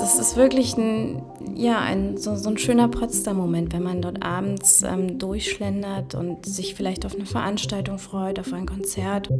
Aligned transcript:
das 0.00 0.18
ist 0.18 0.36
wirklich 0.36 0.76
ein, 0.76 1.22
ja, 1.54 1.78
ein, 1.78 2.16
so, 2.16 2.34
so 2.34 2.50
ein 2.50 2.58
schöner 2.58 2.88
Potsdam-Moment, 2.88 3.72
wenn 3.72 3.82
man 3.82 4.02
dort 4.02 4.22
abends 4.22 4.82
ähm, 4.82 5.18
durchschlendert 5.18 6.14
und 6.14 6.46
sich 6.46 6.74
vielleicht 6.74 7.04
auf 7.06 7.14
eine 7.14 7.26
Veranstaltung 7.26 7.98
freut, 7.98 8.38
auf 8.38 8.52
ein 8.52 8.66
Konzert. 8.66 9.30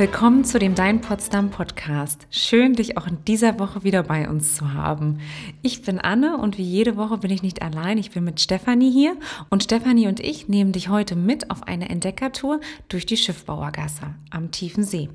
Willkommen 0.00 0.44
zu 0.46 0.58
dem 0.58 0.74
Dein 0.74 1.02
Potsdam 1.02 1.50
Podcast. 1.50 2.26
Schön, 2.30 2.72
dich 2.72 2.96
auch 2.96 3.06
in 3.06 3.22
dieser 3.26 3.58
Woche 3.58 3.84
wieder 3.84 4.02
bei 4.02 4.30
uns 4.30 4.54
zu 4.54 4.72
haben. 4.72 5.20
Ich 5.60 5.82
bin 5.82 5.98
Anne 5.98 6.38
und 6.38 6.56
wie 6.56 6.62
jede 6.62 6.96
Woche 6.96 7.18
bin 7.18 7.30
ich 7.30 7.42
nicht 7.42 7.60
allein. 7.60 7.98
Ich 7.98 8.10
bin 8.10 8.24
mit 8.24 8.40
Stefanie 8.40 8.90
hier 8.90 9.14
und 9.50 9.62
Stefanie 9.62 10.08
und 10.08 10.18
ich 10.18 10.48
nehmen 10.48 10.72
dich 10.72 10.88
heute 10.88 11.16
mit 11.16 11.50
auf 11.50 11.64
eine 11.64 11.90
Entdeckertour 11.90 12.60
durch 12.88 13.04
die 13.04 13.18
Schiffbauergasse 13.18 14.14
am 14.30 14.50
tiefen 14.50 14.84
See. 14.84 15.10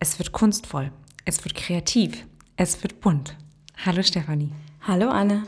Es 0.00 0.18
wird 0.18 0.32
kunstvoll, 0.32 0.90
es 1.24 1.44
wird 1.44 1.54
kreativ, 1.54 2.26
es 2.56 2.82
wird 2.82 3.00
bunt. 3.00 3.36
Hallo 3.86 4.02
Stefanie. 4.02 4.50
Hallo 4.80 5.10
Anne. 5.10 5.44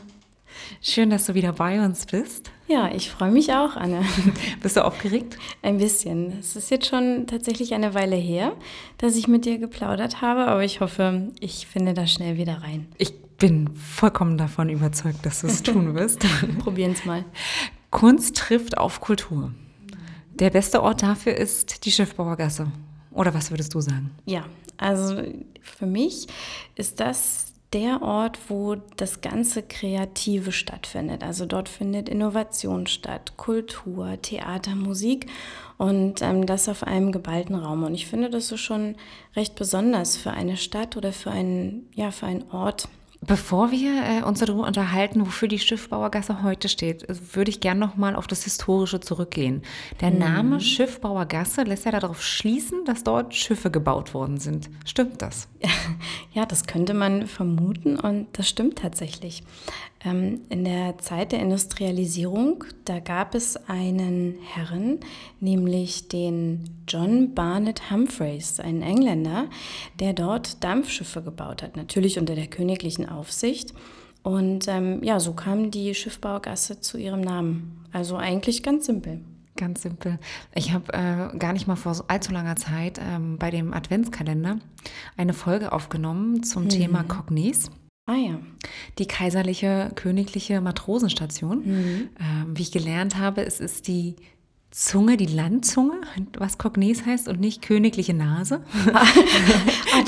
Schön, 0.81 1.09
dass 1.09 1.25
du 1.25 1.33
wieder 1.33 1.53
bei 1.53 1.83
uns 1.83 2.05
bist. 2.05 2.51
Ja, 2.67 2.89
ich 2.93 3.09
freue 3.09 3.31
mich 3.31 3.51
auch, 3.53 3.75
Anne. 3.75 4.05
Bist 4.61 4.77
du 4.77 4.85
aufgeregt? 4.85 5.37
Ein 5.61 5.77
bisschen. 5.77 6.39
Es 6.39 6.55
ist 6.55 6.71
jetzt 6.71 6.87
schon 6.87 7.27
tatsächlich 7.27 7.73
eine 7.73 7.93
Weile 7.93 8.15
her, 8.15 8.53
dass 8.97 9.15
ich 9.15 9.27
mit 9.27 9.45
dir 9.45 9.57
geplaudert 9.57 10.21
habe, 10.21 10.47
aber 10.47 10.63
ich 10.63 10.79
hoffe, 10.79 11.31
ich 11.39 11.67
finde 11.67 11.93
da 11.93 12.07
schnell 12.07 12.37
wieder 12.37 12.61
rein. 12.61 12.87
Ich 12.97 13.13
bin 13.37 13.75
vollkommen 13.75 14.37
davon 14.37 14.69
überzeugt, 14.69 15.25
dass 15.25 15.41
du 15.41 15.47
es 15.47 15.63
tun 15.63 15.95
wirst. 15.95 16.25
Probieren 16.59 16.93
es 16.93 17.03
mal. 17.05 17.25
Kunst 17.89 18.37
trifft 18.37 18.77
auf 18.77 19.01
Kultur. 19.01 19.51
Der 20.33 20.49
beste 20.49 20.81
Ort 20.81 21.03
dafür 21.03 21.35
ist 21.35 21.85
die 21.85 21.91
Schiffbauergasse. 21.91 22.71
Oder 23.11 23.33
was 23.33 23.51
würdest 23.51 23.73
du 23.73 23.81
sagen? 23.81 24.11
Ja, 24.25 24.45
also 24.77 25.21
für 25.61 25.85
mich 25.85 26.27
ist 26.75 26.99
das 26.99 27.51
der 27.73 28.01
Ort, 28.01 28.37
wo 28.49 28.75
das 28.97 29.21
ganze 29.21 29.63
Kreative 29.63 30.51
stattfindet. 30.51 31.23
Also 31.23 31.45
dort 31.45 31.69
findet 31.69 32.09
Innovation 32.09 32.85
statt, 32.85 33.37
Kultur, 33.37 34.21
Theater, 34.21 34.75
Musik 34.75 35.27
und 35.77 36.21
ähm, 36.21 36.45
das 36.45 36.67
auf 36.67 36.83
einem 36.83 37.11
geballten 37.11 37.55
Raum. 37.55 37.83
Und 37.83 37.93
ich 37.93 38.07
finde, 38.07 38.29
das 38.29 38.51
ist 38.51 38.59
schon 38.59 38.95
recht 39.35 39.55
besonders 39.55 40.17
für 40.17 40.31
eine 40.31 40.57
Stadt 40.57 40.97
oder 40.97 41.13
für 41.13 41.31
einen, 41.31 41.89
ja, 41.95 42.11
für 42.11 42.25
einen 42.25 42.43
Ort, 42.51 42.89
Bevor 43.23 43.69
wir 43.69 44.03
äh, 44.03 44.23
uns 44.23 44.39
darüber 44.39 44.65
unterhalten, 44.65 45.21
wofür 45.21 45.47
die 45.47 45.59
Schiffbauergasse 45.59 46.41
heute 46.41 46.67
steht, 46.67 47.07
äh, 47.07 47.15
würde 47.33 47.51
ich 47.51 47.59
gerne 47.59 47.79
noch 47.79 47.95
mal 47.95 48.15
auf 48.15 48.25
das 48.25 48.45
Historische 48.45 48.99
zurückgehen. 48.99 49.61
Der 50.01 50.09
mhm. 50.09 50.17
Name 50.17 50.59
Schiffbauergasse 50.59 51.61
lässt 51.61 51.85
ja 51.85 51.91
darauf 51.91 52.23
schließen, 52.23 52.83
dass 52.85 53.03
dort 53.03 53.35
Schiffe 53.35 53.69
gebaut 53.69 54.15
worden 54.15 54.39
sind. 54.39 54.69
Stimmt 54.85 55.21
das? 55.21 55.47
Ja, 56.33 56.45
das 56.45 56.65
könnte 56.65 56.93
man 56.93 57.27
vermuten 57.27 57.99
und 57.99 58.27
das 58.31 58.47
stimmt 58.47 58.77
tatsächlich. 58.77 59.43
Ähm, 60.03 60.41
in 60.49 60.63
der 60.63 60.97
Zeit 60.97 61.31
der 61.31 61.39
Industrialisierung, 61.39 62.63
da 62.85 62.99
gab 62.99 63.35
es 63.35 63.57
einen 63.69 64.35
Herren, 64.53 64.99
nämlich 65.39 66.07
den 66.07 66.63
John 66.87 67.35
Barnett 67.35 67.91
Humphreys, 67.91 68.59
einen 68.59 68.81
Engländer, 68.81 69.47
der 69.99 70.13
dort 70.13 70.63
Dampfschiffe 70.63 71.21
gebaut 71.21 71.61
hat, 71.61 71.75
natürlich 71.75 72.17
unter 72.17 72.35
der 72.35 72.47
königlichen 72.47 73.07
Aufsicht. 73.07 73.73
Und 74.23 74.67
ähm, 74.67 75.03
ja, 75.03 75.19
so 75.19 75.33
kam 75.33 75.71
die 75.71 75.93
Schiffbaugasse 75.95 76.79
zu 76.79 76.97
ihrem 76.97 77.21
Namen. 77.21 77.85
Also 77.91 78.17
eigentlich 78.17 78.63
ganz 78.63 78.85
simpel. 78.85 79.21
Ganz 79.57 79.81
simpel. 79.81 80.17
Ich 80.55 80.73
habe 80.73 80.93
äh, 80.93 81.37
gar 81.37 81.53
nicht 81.53 81.67
mal 81.67 81.75
vor 81.75 81.93
so 81.93 82.05
allzu 82.07 82.31
langer 82.31 82.55
Zeit 82.55 82.99
ähm, 82.99 83.37
bei 83.37 83.51
dem 83.51 83.73
Adventskalender 83.73 84.57
eine 85.17 85.33
Folge 85.33 85.71
aufgenommen 85.71 86.43
zum 86.43 86.63
mhm. 86.63 86.69
Thema 86.69 87.03
Cognes. 87.03 87.69
Ah 88.11 88.17
ja. 88.17 88.39
Die 88.99 89.05
kaiserliche 89.05 89.91
königliche 89.95 90.59
Matrosenstation. 90.59 91.59
Mhm. 91.65 92.09
Ähm, 92.19 92.57
wie 92.57 92.63
ich 92.63 92.71
gelernt 92.73 93.17
habe, 93.17 93.45
es 93.45 93.61
ist 93.61 93.87
die 93.87 94.17
Zunge, 94.71 95.17
die 95.17 95.25
Landzunge, 95.25 95.99
was 96.37 96.57
Cognes 96.57 97.05
heißt 97.05 97.27
und 97.27 97.41
nicht 97.41 97.61
königliche 97.61 98.13
Nase. 98.13 98.61
ah, 98.93 99.03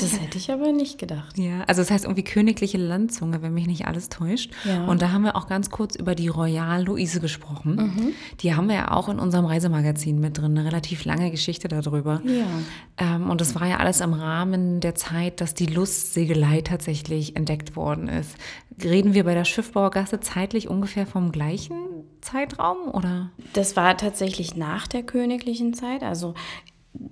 das 0.00 0.18
hätte 0.18 0.38
ich 0.38 0.50
aber 0.50 0.72
nicht 0.72 0.98
gedacht. 0.98 1.36
Ja, 1.36 1.64
also 1.66 1.82
es 1.82 1.88
das 1.88 1.90
heißt 1.90 2.04
irgendwie 2.06 2.24
königliche 2.24 2.78
Landzunge, 2.78 3.42
wenn 3.42 3.52
mich 3.52 3.66
nicht 3.66 3.86
alles 3.86 4.08
täuscht. 4.08 4.52
Ja. 4.64 4.86
Und 4.86 5.02
da 5.02 5.12
haben 5.12 5.22
wir 5.22 5.36
auch 5.36 5.48
ganz 5.48 5.68
kurz 5.68 5.96
über 5.96 6.14
die 6.14 6.28
Royal 6.28 6.82
Luise 6.82 7.20
gesprochen. 7.20 7.76
Mhm. 7.76 8.12
Die 8.40 8.54
haben 8.54 8.68
wir 8.68 8.76
ja 8.76 8.90
auch 8.92 9.10
in 9.10 9.18
unserem 9.18 9.44
Reisemagazin 9.44 10.18
mit 10.18 10.38
drin, 10.38 10.56
eine 10.56 10.64
relativ 10.64 11.04
lange 11.04 11.30
Geschichte 11.30 11.68
darüber. 11.68 12.22
Ja. 12.24 12.46
Ähm, 12.96 13.28
und 13.28 13.42
das 13.42 13.54
war 13.54 13.66
ja 13.66 13.76
alles 13.76 14.00
im 14.00 14.14
Rahmen 14.14 14.80
der 14.80 14.94
Zeit, 14.94 15.42
dass 15.42 15.52
die 15.52 15.66
Lustsegelei 15.66 16.62
tatsächlich 16.62 17.36
entdeckt 17.36 17.76
worden 17.76 18.08
ist. 18.08 18.34
Reden 18.82 19.12
wir 19.12 19.24
bei 19.24 19.34
der 19.34 19.44
Schiffbauergasse 19.44 20.20
zeitlich 20.20 20.68
ungefähr 20.68 21.06
vom 21.06 21.32
gleichen 21.32 21.76
Zeitraum 22.24 22.88
oder? 22.92 23.30
Das 23.52 23.76
war 23.76 23.96
tatsächlich 23.96 24.56
nach 24.56 24.86
der 24.86 25.02
königlichen 25.02 25.74
Zeit, 25.74 26.02
also 26.02 26.34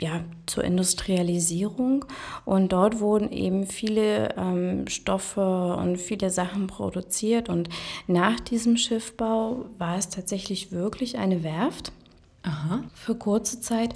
ja, 0.01 0.25
zur 0.47 0.65
Industrialisierung. 0.65 2.05
Und 2.45 2.73
dort 2.73 3.01
wurden 3.01 3.31
eben 3.33 3.67
viele 3.67 4.35
ähm, 4.37 4.87
Stoffe 4.89 5.77
und 5.77 5.99
viele 5.99 6.31
Sachen 6.31 6.67
produziert. 6.67 7.49
Und 7.49 7.69
nach 8.07 8.41
diesem 8.41 8.77
Schiffbau 8.77 9.67
war 9.79 9.99
es 9.99 10.09
tatsächlich 10.09 10.73
wirklich 10.73 11.19
eine 11.19 11.43
Werft. 11.43 11.93
Aha. 12.45 12.83
für 12.95 13.15
kurze 13.15 13.61
Zeit. 13.61 13.95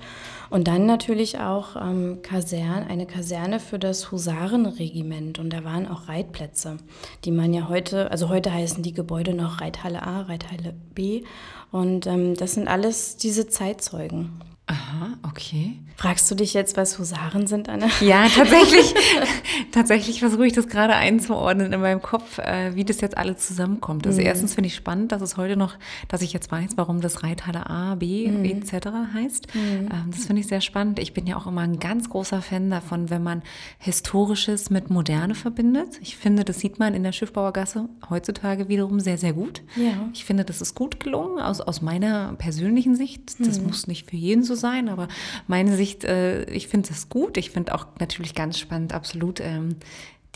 Und 0.50 0.68
dann 0.68 0.86
natürlich 0.86 1.40
auch 1.40 1.74
ähm, 1.74 2.20
Kasern, 2.22 2.84
eine 2.84 3.06
Kaserne 3.06 3.58
für 3.58 3.78
das 3.78 4.12
Husarenregiment. 4.12 5.38
Und 5.40 5.50
da 5.50 5.64
waren 5.64 5.88
auch 5.88 6.08
Reitplätze, 6.08 6.76
die 7.24 7.32
man 7.32 7.52
ja 7.52 7.68
heute, 7.68 8.10
also 8.10 8.28
heute 8.28 8.52
heißen 8.52 8.82
die 8.82 8.92
Gebäude 8.92 9.34
noch 9.34 9.60
Reithalle 9.60 10.02
A, 10.02 10.22
Reithalle 10.22 10.74
B. 10.94 11.24
Und 11.72 12.06
ähm, 12.06 12.34
das 12.34 12.54
sind 12.54 12.68
alles 12.68 13.16
diese 13.16 13.48
Zeitzeugen. 13.48 14.40
Aha, 14.66 14.85
okay. 15.22 15.78
Fragst 15.96 16.30
du 16.30 16.34
dich 16.34 16.52
jetzt, 16.52 16.76
was 16.76 16.98
Husaren 16.98 17.46
sind, 17.46 17.68
Anne? 17.68 17.88
Ja, 18.00 18.28
tatsächlich. 18.28 18.94
tatsächlich 19.72 20.20
versuche 20.20 20.46
ich 20.46 20.52
das 20.52 20.68
gerade 20.68 20.94
einzuordnen 20.94 21.72
in 21.72 21.80
meinem 21.80 22.02
Kopf, 22.02 22.38
äh, 22.38 22.74
wie 22.74 22.84
das 22.84 23.00
jetzt 23.00 23.16
alles 23.16 23.46
zusammenkommt. 23.46 24.06
Also 24.06 24.20
mhm. 24.20 24.26
erstens 24.26 24.54
finde 24.54 24.68
ich 24.68 24.74
spannend, 24.74 25.12
dass 25.12 25.22
es 25.22 25.38
heute 25.38 25.56
noch, 25.56 25.74
dass 26.08 26.20
ich 26.20 26.34
jetzt 26.34 26.52
weiß, 26.52 26.72
warum 26.76 27.00
das 27.00 27.22
Reithalle 27.22 27.70
A, 27.70 27.94
B 27.94 28.30
mhm. 28.30 28.44
etc. 28.44 28.88
heißt. 29.14 29.54
Mhm. 29.54 29.88
Ähm, 29.90 30.10
das 30.10 30.26
finde 30.26 30.40
ich 30.40 30.48
sehr 30.48 30.60
spannend. 30.60 30.98
Ich 30.98 31.14
bin 31.14 31.26
ja 31.26 31.36
auch 31.36 31.46
immer 31.46 31.62
ein 31.62 31.78
ganz 31.78 32.10
großer 32.10 32.42
Fan 32.42 32.70
davon, 32.70 33.08
wenn 33.08 33.22
man 33.22 33.42
Historisches 33.78 34.68
mit 34.68 34.90
Moderne 34.90 35.34
verbindet. 35.34 35.98
Ich 36.02 36.16
finde, 36.16 36.44
das 36.44 36.60
sieht 36.60 36.78
man 36.78 36.92
in 36.92 37.02
der 37.04 37.12
Schiffbauergasse 37.12 37.88
heutzutage 38.10 38.68
wiederum 38.68 39.00
sehr, 39.00 39.16
sehr 39.16 39.32
gut. 39.32 39.62
Ja. 39.76 40.10
Ich 40.12 40.26
finde, 40.26 40.44
das 40.44 40.60
ist 40.60 40.74
gut 40.74 41.00
gelungen, 41.00 41.38
aus, 41.38 41.62
aus 41.62 41.80
meiner 41.80 42.34
persönlichen 42.34 42.96
Sicht. 42.96 43.40
Das 43.40 43.58
mhm. 43.58 43.68
muss 43.68 43.86
nicht 43.86 44.10
für 44.10 44.16
jeden 44.16 44.42
so 44.42 44.54
sein, 44.54 44.85
aber 44.88 45.08
meine 45.46 45.76
Sicht, 45.76 46.04
äh, 46.04 46.44
ich 46.44 46.68
finde 46.68 46.88
das 46.88 47.08
gut. 47.08 47.36
Ich 47.36 47.50
finde 47.50 47.74
auch 47.74 47.86
natürlich 47.98 48.34
ganz 48.34 48.58
spannend, 48.58 48.92
absolut. 48.92 49.40
Ähm, 49.40 49.76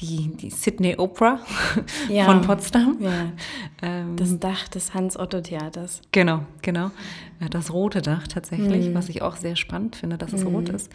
die, 0.01 0.35
die 0.37 0.51
Sydney 0.51 0.97
Opera 0.97 1.41
ja, 2.09 2.25
von 2.25 2.43
Potsdam. 2.43 2.97
Ja. 3.01 3.33
Ähm, 3.83 4.17
das 4.17 4.39
Dach 4.39 4.69
des 4.69 4.95
Hans-Otto-Theaters. 4.95 6.01
Genau, 6.13 6.45
genau. 6.63 6.91
Das 7.51 7.73
rote 7.73 8.03
Dach 8.03 8.27
tatsächlich, 8.29 8.89
mhm. 8.89 8.95
was 8.95 9.09
ich 9.09 9.23
auch 9.23 9.37
sehr 9.37 9.57
spannend 9.57 9.97
finde, 9.97 10.19
dass 10.19 10.33
es 10.33 10.45
mhm. 10.45 10.55
rot 10.55 10.69
ist. 10.71 10.91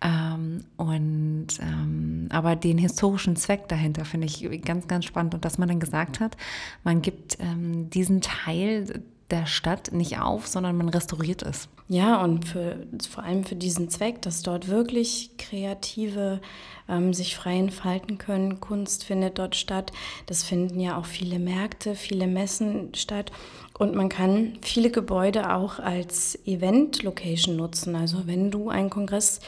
Ähm, 0.00 0.64
und 0.76 1.46
ähm, 1.60 2.28
aber 2.30 2.56
den 2.56 2.78
historischen 2.78 3.36
Zweck 3.36 3.68
dahinter 3.68 4.04
finde 4.04 4.26
ich 4.26 4.62
ganz, 4.62 4.86
ganz 4.86 5.04
spannend. 5.04 5.34
Und 5.34 5.44
dass 5.44 5.58
man 5.58 5.68
dann 5.68 5.80
gesagt 5.80 6.20
hat, 6.20 6.36
man 6.84 7.02
gibt 7.02 7.38
ähm, 7.40 7.90
diesen 7.90 8.20
Teil 8.20 9.02
der 9.30 9.46
Stadt 9.46 9.92
nicht 9.92 10.18
auf, 10.18 10.46
sondern 10.46 10.76
man 10.76 10.88
restauriert 10.88 11.42
es. 11.42 11.68
Ja, 11.88 12.22
und 12.22 12.46
für, 12.46 12.86
vor 13.08 13.24
allem 13.24 13.44
für 13.44 13.56
diesen 13.56 13.88
Zweck, 13.88 14.20
dass 14.22 14.42
dort 14.42 14.68
wirklich 14.68 15.30
Kreative 15.38 16.40
ähm, 16.88 17.14
sich 17.14 17.36
frei 17.36 17.58
entfalten 17.58 18.18
können. 18.18 18.60
Kunst 18.60 19.04
findet 19.04 19.38
dort 19.38 19.56
statt. 19.56 19.92
Das 20.26 20.42
finden 20.42 20.80
ja 20.80 20.98
auch 20.98 21.06
viele 21.06 21.38
Märkte, 21.38 21.94
viele 21.94 22.26
Messen 22.26 22.94
statt. 22.94 23.32
Und 23.78 23.94
man 23.94 24.08
kann 24.08 24.58
viele 24.62 24.90
Gebäude 24.90 25.54
auch 25.54 25.78
als 25.78 26.38
Event-Location 26.46 27.56
nutzen. 27.56 27.96
Also 27.96 28.26
wenn 28.26 28.50
du 28.50 28.68
einen 28.68 28.90
Kongress 28.90 29.40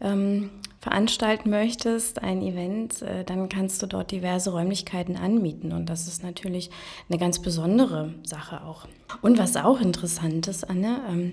ähm, 0.00 0.50
veranstalten 0.80 1.50
möchtest, 1.50 2.22
ein 2.22 2.42
Event, 2.42 3.02
äh, 3.02 3.24
dann 3.24 3.48
kannst 3.48 3.82
du 3.82 3.86
dort 3.86 4.10
diverse 4.10 4.50
Räumlichkeiten 4.50 5.16
anmieten. 5.16 5.72
Und 5.72 5.86
das 5.86 6.08
ist 6.08 6.22
natürlich 6.22 6.70
eine 7.08 7.18
ganz 7.18 7.40
besondere 7.40 8.14
Sache 8.24 8.64
auch. 8.64 8.86
Und 9.20 9.38
was 9.38 9.56
auch 9.56 9.80
interessant 9.80 10.48
ist, 10.48 10.68
Anne, 10.68 11.00
ähm, 11.08 11.30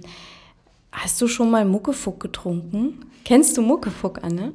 Hast 0.97 1.21
du 1.21 1.27
schon 1.27 1.51
mal 1.51 1.63
Muckefuck 1.63 2.19
getrunken? 2.19 3.05
Kennst 3.23 3.55
du 3.55 3.61
Muckefuck, 3.61 4.23
Anne? 4.23 4.53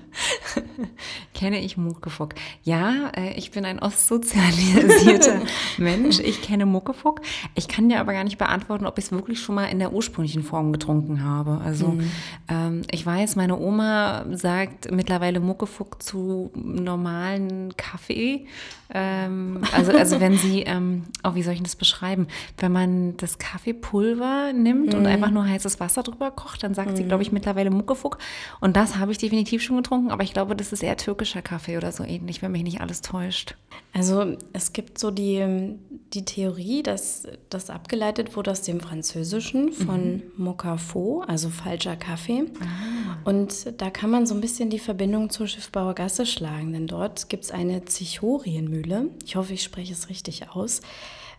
kenne 1.43 1.59
ich 1.59 1.77
Muckefuck? 1.77 2.37
Ja, 2.63 3.11
äh, 3.17 3.33
ich 3.33 3.51
bin 3.51 3.65
ein 3.65 3.81
ostsozialisierter 3.81 5.41
Mensch. 5.77 6.21
Ich 6.21 6.41
kenne 6.41 6.67
Muckefuck. 6.67 7.21
Ich 7.57 7.67
kann 7.67 7.89
dir 7.89 7.99
aber 7.99 8.13
gar 8.13 8.23
nicht 8.23 8.39
beantworten, 8.39 8.87
ob 8.87 8.97
ich 8.97 9.07
es 9.07 9.11
wirklich 9.11 9.41
schon 9.41 9.57
mal 9.57 9.65
in 9.65 9.81
der 9.81 9.93
ursprünglichen 9.93 10.45
Form 10.45 10.73
getrunken 10.73 11.25
habe. 11.25 11.61
Also 11.65 11.89
mhm. 11.89 12.11
ähm, 12.49 12.83
ich 12.93 13.05
weiß, 13.05 13.35
meine 13.35 13.59
Oma 13.59 14.25
sagt 14.31 14.93
mittlerweile 14.93 15.41
Muckefuck 15.41 16.01
zu 16.01 16.53
normalen 16.55 17.77
Kaffee. 17.77 18.47
Ähm, 18.95 19.63
also, 19.73 19.93
also 19.93 20.21
wenn 20.21 20.37
sie, 20.37 20.63
ähm, 20.63 21.05
oh, 21.25 21.35
wie 21.35 21.43
soll 21.43 21.55
ich 21.55 21.63
das 21.63 21.77
beschreiben? 21.77 22.27
Wenn 22.59 22.73
man 22.73 23.17
das 23.17 23.39
Kaffeepulver 23.39 24.53
nimmt 24.53 24.93
mhm. 24.93 25.01
und 25.01 25.07
einfach 25.07 25.31
nur 25.31 25.47
heißes 25.47 25.81
Wasser 25.81 26.03
drüber 26.03 26.31
kocht, 26.31 26.63
dann 26.63 26.75
sagt 26.75 26.93
mhm. 26.93 26.97
sie, 26.97 27.05
glaube 27.05 27.23
ich, 27.23 27.33
mittlerweile 27.33 27.71
Muckefuck. 27.71 28.19
Und 28.61 28.77
das 28.77 28.99
habe 28.99 29.13
ich 29.13 29.19
definitiv 29.19 29.63
schon 29.63 29.79
getrunken, 29.79 30.11
aber 30.11 30.23
ich 30.23 30.35
glaube, 30.35 30.55
das 30.55 30.73
ist 30.73 30.83
eher 30.83 30.99
türkischer 31.33 31.43
Kaffee 31.43 31.77
oder 31.77 31.93
so 31.93 32.05
ähnlich, 32.05 32.43
wenn 32.43 32.53
mich 32.53 32.63
nicht 32.63 32.81
alles 32.81 33.01
täuscht. 33.01 33.57
Also 33.95 34.37
es 34.53 34.73
gibt 34.73 34.99
so 34.99 35.11
die, 35.11 35.77
die 36.13 36.25
Theorie, 36.25 36.83
dass 36.83 37.27
das 37.51 37.71
abgeleitet 37.71 38.37
wurde 38.37 38.51
aus 38.51 38.63
dem 38.63 38.81
Französischen 38.81 39.73
von 39.73 40.17
mhm. 40.17 40.23
Mokafo, 40.37 41.23
also 41.27 41.51
falscher 41.51 41.97
Kaffee. 41.97 42.45
Ah. 42.61 43.19
Und 43.25 43.81
da 43.81 43.91
kann 43.91 44.11
man 44.11 44.27
so 44.27 44.35
ein 44.35 44.41
bisschen 44.41 44.71
die 44.71 44.79
Verbindung 44.79 45.31
zur 45.31 45.47
Schiffbauer 45.47 45.95
Gasse 45.95 46.27
schlagen, 46.27 46.73
denn 46.73 46.87
dort 46.87 47.29
gibt 47.29 47.45
es 47.45 47.51
eine 47.51 47.85
Zichorienmühle. 47.85 49.11
Ich 49.25 49.37
hoffe, 49.37 49.55
ich 49.55 49.63
spreche 49.63 49.93
es 49.93 50.09
richtig 50.09 50.51
aus. 50.51 50.81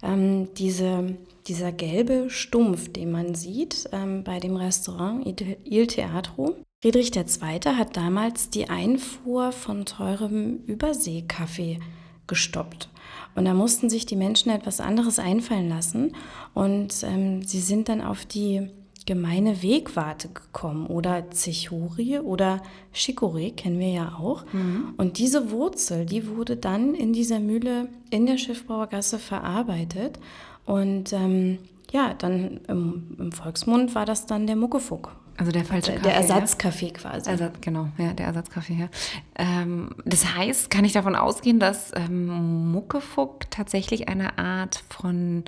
Ähm, 0.01 0.53
diese, 0.55 1.17
dieser 1.47 1.71
gelbe 1.71 2.29
Stumpf, 2.29 2.91
den 2.91 3.11
man 3.11 3.35
sieht 3.35 3.89
ähm, 3.93 4.23
bei 4.23 4.39
dem 4.39 4.55
Restaurant 4.57 5.25
Il 5.63 5.87
Teatro, 5.87 6.55
Friedrich 6.83 7.15
II. 7.15 7.62
hat 7.77 7.95
damals 7.95 8.50
die 8.50 8.69
Einfuhr 8.69 9.53
von 9.53 9.85
teurem 9.85 10.65
Überseekaffee 10.68 11.80
gestoppt. 12.27 12.89
Und 13.35 13.45
da 13.45 13.53
mussten 13.53 13.89
sich 13.89 14.06
die 14.06 14.18
Menschen 14.18 14.51
etwas 14.51 14.81
anderes 14.81 15.18
einfallen 15.18 15.69
lassen. 15.69 16.13
Und 16.53 16.94
ähm, 17.03 17.41
sie 17.44 17.62
sind 17.62 17.88
dann 17.88 18.01
auf 18.01 18.25
die 18.25 18.68
gemeine 19.06 19.63
Wegwarte 19.63 20.27
gekommen 20.27 20.88
oder 20.88 21.31
Zichori 21.31 22.19
oder 22.19 22.62
Chicorée 22.94 23.56
kennen 23.56 23.79
wir 23.79 23.91
ja 23.91 24.18
auch. 24.19 24.44
Mhm. 24.51 24.94
Und 24.97 25.19
diese 25.19 25.51
Wurzel, 25.51 26.06
die 26.06 26.27
wurde 26.27 26.57
dann 26.57 26.95
in 26.95 27.13
dieser 27.13 27.39
Mühle 27.39 27.88
in 28.09 28.25
der 28.25 28.38
Schiffbauergasse 28.38 29.19
verarbeitet. 29.19 30.19
Und 30.65 31.13
ähm, 31.13 31.59
ja, 31.94 32.13
dann 32.13 32.59
im, 32.68 33.15
im 33.18 33.31
Volksmund 33.31 33.95
war 33.95 34.06
das 34.06 34.25
dann 34.25 34.47
der 34.47 34.57
Muckefuck. 34.57 35.22
Also 35.38 35.51
der 35.51 35.65
falsche 35.65 35.94
Kaffee. 35.94 36.03
Der 36.03 36.15
Ersatzkaffee 36.15 36.88
ja? 36.88 36.94
quasi. 36.94 37.30
Ersatz, 37.30 37.56
genau, 37.62 37.88
ja, 37.97 38.13
der 38.13 38.27
Ersatzkaffee, 38.27 38.75
ja. 38.75 38.89
Ähm, 39.35 39.89
das 40.06 40.35
heißt, 40.35 40.69
kann 40.69 40.85
ich 40.85 40.94
davon 40.94 41.15
ausgehen, 41.15 41.59
dass 41.59 41.91
ähm, 41.95 42.71
Muckefuck 42.71 43.50
tatsächlich 43.50 44.07
eine 44.09 44.38
Art 44.38 44.83
von 44.89 45.44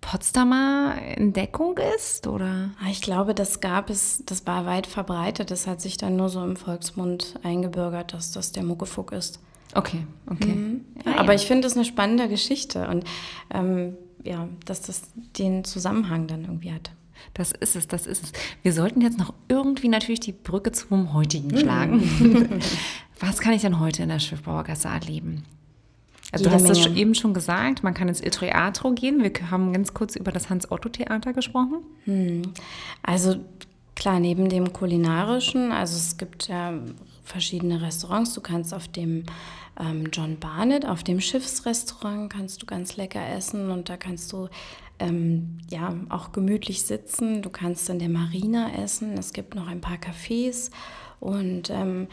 Potsdamer 0.00 0.94
Entdeckung 1.16 1.76
ist, 1.96 2.26
oder? 2.26 2.70
Ah, 2.80 2.88
ich 2.90 3.00
glaube, 3.00 3.34
das 3.34 3.60
gab 3.60 3.90
es, 3.90 4.22
das 4.26 4.46
war 4.46 4.64
weit 4.66 4.86
verbreitet. 4.86 5.50
Das 5.50 5.66
hat 5.66 5.80
sich 5.80 5.96
dann 5.96 6.16
nur 6.16 6.28
so 6.28 6.42
im 6.42 6.56
Volksmund 6.56 7.34
eingebürgert, 7.42 8.14
dass 8.14 8.32
das 8.32 8.52
der 8.52 8.62
Muckefuck 8.62 9.12
ist. 9.12 9.40
Okay, 9.74 10.06
okay. 10.30 10.52
Mhm. 10.52 10.84
Ja, 11.04 11.16
aber 11.18 11.34
ich 11.34 11.46
finde 11.46 11.66
es 11.66 11.74
eine 11.74 11.84
spannende 11.84 12.28
Geschichte 12.28 12.88
und 12.88 13.04
ähm, 13.52 13.96
ja, 14.24 14.48
dass 14.64 14.82
das 14.82 15.02
den 15.38 15.64
Zusammenhang 15.64 16.26
dann 16.26 16.44
irgendwie 16.44 16.72
hat. 16.72 16.90
Das 17.34 17.52
ist 17.52 17.76
es, 17.76 17.88
das 17.88 18.06
ist 18.06 18.24
es. 18.24 18.32
Wir 18.62 18.72
sollten 18.72 19.00
jetzt 19.00 19.18
noch 19.18 19.34
irgendwie 19.48 19.88
natürlich 19.88 20.20
die 20.20 20.32
Brücke 20.32 20.72
zum 20.72 21.12
heutigen 21.12 21.48
mhm. 21.48 21.58
schlagen. 21.58 22.60
Was 23.20 23.38
kann 23.38 23.52
ich 23.52 23.62
denn 23.62 23.80
heute 23.80 24.02
in 24.02 24.08
der 24.08 24.18
Schiffbauergasse 24.18 24.88
erleben? 24.88 25.44
Also 26.30 26.44
du 26.44 26.50
hast 26.50 26.68
es 26.68 26.86
eben 26.86 27.14
schon 27.14 27.32
gesagt, 27.32 27.82
man 27.82 27.94
kann 27.94 28.08
ins 28.08 28.20
Il 28.20 28.30
Teatro 28.30 28.92
gehen. 28.92 29.22
Wir 29.22 29.32
haben 29.50 29.72
ganz 29.72 29.94
kurz 29.94 30.14
über 30.14 30.30
das 30.30 30.50
Hans-Otto-Theater 30.50 31.32
gesprochen. 31.32 31.78
Hm. 32.04 32.42
Also 33.02 33.36
klar, 33.94 34.20
neben 34.20 34.48
dem 34.50 34.72
kulinarischen, 34.72 35.72
also 35.72 35.96
es 35.96 36.18
gibt 36.18 36.48
ja 36.48 36.74
verschiedene 37.24 37.80
Restaurants. 37.80 38.34
Du 38.34 38.42
kannst 38.42 38.74
auf 38.74 38.88
dem 38.88 39.24
ähm, 39.80 40.08
John 40.12 40.38
Barnett, 40.38 40.86
auf 40.86 41.02
dem 41.02 41.20
Schiffsrestaurant, 41.20 42.30
kannst 42.30 42.62
du 42.62 42.66
ganz 42.66 42.96
lecker 42.96 43.26
essen 43.26 43.70
und 43.70 43.88
da 43.88 43.96
kannst 43.96 44.32
du 44.32 44.48
ähm, 44.98 45.58
ja 45.70 45.94
auch 46.08 46.32
gemütlich 46.32 46.82
sitzen. 46.82 47.42
Du 47.42 47.50
kannst 47.50 47.88
in 47.88 47.98
der 47.98 48.08
Marina 48.08 48.72
essen. 48.82 49.16
Es 49.18 49.32
gibt 49.32 49.54
noch 49.54 49.66
ein 49.66 49.80
paar 49.80 49.96
Cafés 49.96 50.70
und 51.20 51.70
ähm, 51.70 52.06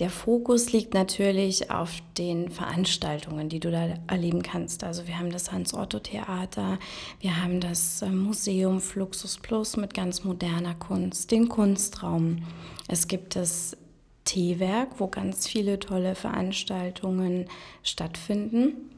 der 0.00 0.10
Fokus 0.10 0.72
liegt 0.72 0.92
natürlich 0.94 1.70
auf 1.70 1.92
den 2.16 2.50
Veranstaltungen, 2.50 3.48
die 3.48 3.60
du 3.60 3.70
da 3.70 3.94
erleben 4.08 4.42
kannst. 4.42 4.82
Also 4.82 5.06
wir 5.06 5.18
haben 5.18 5.30
das 5.30 5.52
Hans-Otto-Theater, 5.52 6.78
wir 7.20 7.42
haben 7.42 7.60
das 7.60 8.02
äh, 8.02 8.08
Museum 8.08 8.80
Fluxus 8.80 9.38
Plus 9.38 9.76
mit 9.76 9.94
ganz 9.94 10.24
moderner 10.24 10.74
Kunst, 10.74 11.30
den 11.30 11.48
Kunstraum. 11.48 12.42
Es 12.88 13.06
gibt 13.06 13.36
das 13.36 13.76
Teewerk, 14.24 14.98
wo 14.98 15.06
ganz 15.06 15.46
viele 15.46 15.78
tolle 15.78 16.14
Veranstaltungen 16.14 17.46
stattfinden. 17.82 18.90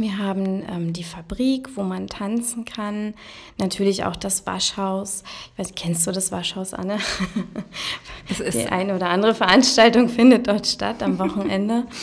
Wir 0.00 0.18
haben 0.18 0.62
ähm, 0.70 0.92
die 0.92 1.04
Fabrik, 1.04 1.76
wo 1.76 1.82
man 1.82 2.06
tanzen 2.06 2.64
kann. 2.64 3.14
Natürlich 3.58 4.04
auch 4.04 4.16
das 4.16 4.46
Waschhaus. 4.46 5.24
Ich 5.52 5.58
weiß, 5.58 5.74
kennst 5.74 6.06
du 6.06 6.12
das 6.12 6.30
Waschhaus, 6.30 6.74
Anne? 6.74 6.98
die 8.52 8.66
eine 8.66 8.94
oder 8.94 9.08
andere 9.08 9.34
Veranstaltung 9.34 10.08
findet 10.08 10.46
dort 10.46 10.66
statt 10.66 11.02
am 11.02 11.18
Wochenende. 11.18 11.86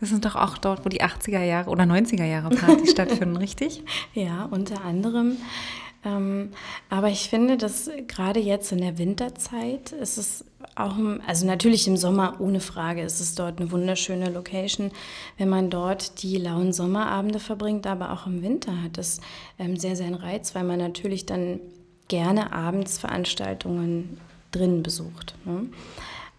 Das 0.00 0.08
sind 0.10 0.24
doch 0.24 0.34
auch 0.34 0.58
dort, 0.58 0.84
wo 0.84 0.88
die 0.88 1.00
80er 1.00 1.44
Jahre 1.44 1.70
oder 1.70 1.84
90er 1.84 2.24
Jahre 2.24 2.50
Partys 2.50 2.90
stattfinden, 2.90 3.36
richtig? 3.36 3.84
Ja, 4.14 4.48
unter 4.50 4.84
anderem. 4.84 5.36
Ähm, 6.04 6.50
aber 6.90 7.08
ich 7.08 7.28
finde, 7.28 7.56
dass 7.56 7.90
gerade 8.08 8.40
jetzt 8.40 8.72
in 8.72 8.78
der 8.78 8.98
Winterzeit 8.98 9.92
ist 9.92 10.18
es 10.18 10.44
auch, 10.74 10.96
also 11.26 11.46
natürlich 11.46 11.86
im 11.86 11.96
Sommer 11.96 12.40
ohne 12.40 12.60
Frage 12.60 13.02
ist 13.02 13.20
es 13.20 13.34
dort 13.34 13.60
eine 13.60 13.70
wunderschöne 13.70 14.30
Location, 14.30 14.90
wenn 15.38 15.48
man 15.48 15.70
dort 15.70 16.22
die 16.22 16.38
lauen 16.38 16.72
Sommerabende 16.72 17.40
verbringt, 17.40 17.86
aber 17.86 18.12
auch 18.12 18.26
im 18.26 18.42
Winter 18.42 18.82
hat 18.82 18.98
es 18.98 19.20
ähm, 19.58 19.76
sehr, 19.76 19.96
sehr 19.96 20.06
einen 20.06 20.14
Reiz, 20.14 20.54
weil 20.54 20.64
man 20.64 20.78
natürlich 20.78 21.26
dann 21.26 21.60
gerne 22.08 22.52
abends 22.52 22.98
Veranstaltungen 22.98 24.18
drin 24.50 24.82
besucht. 24.82 25.34
Ne? 25.44 25.68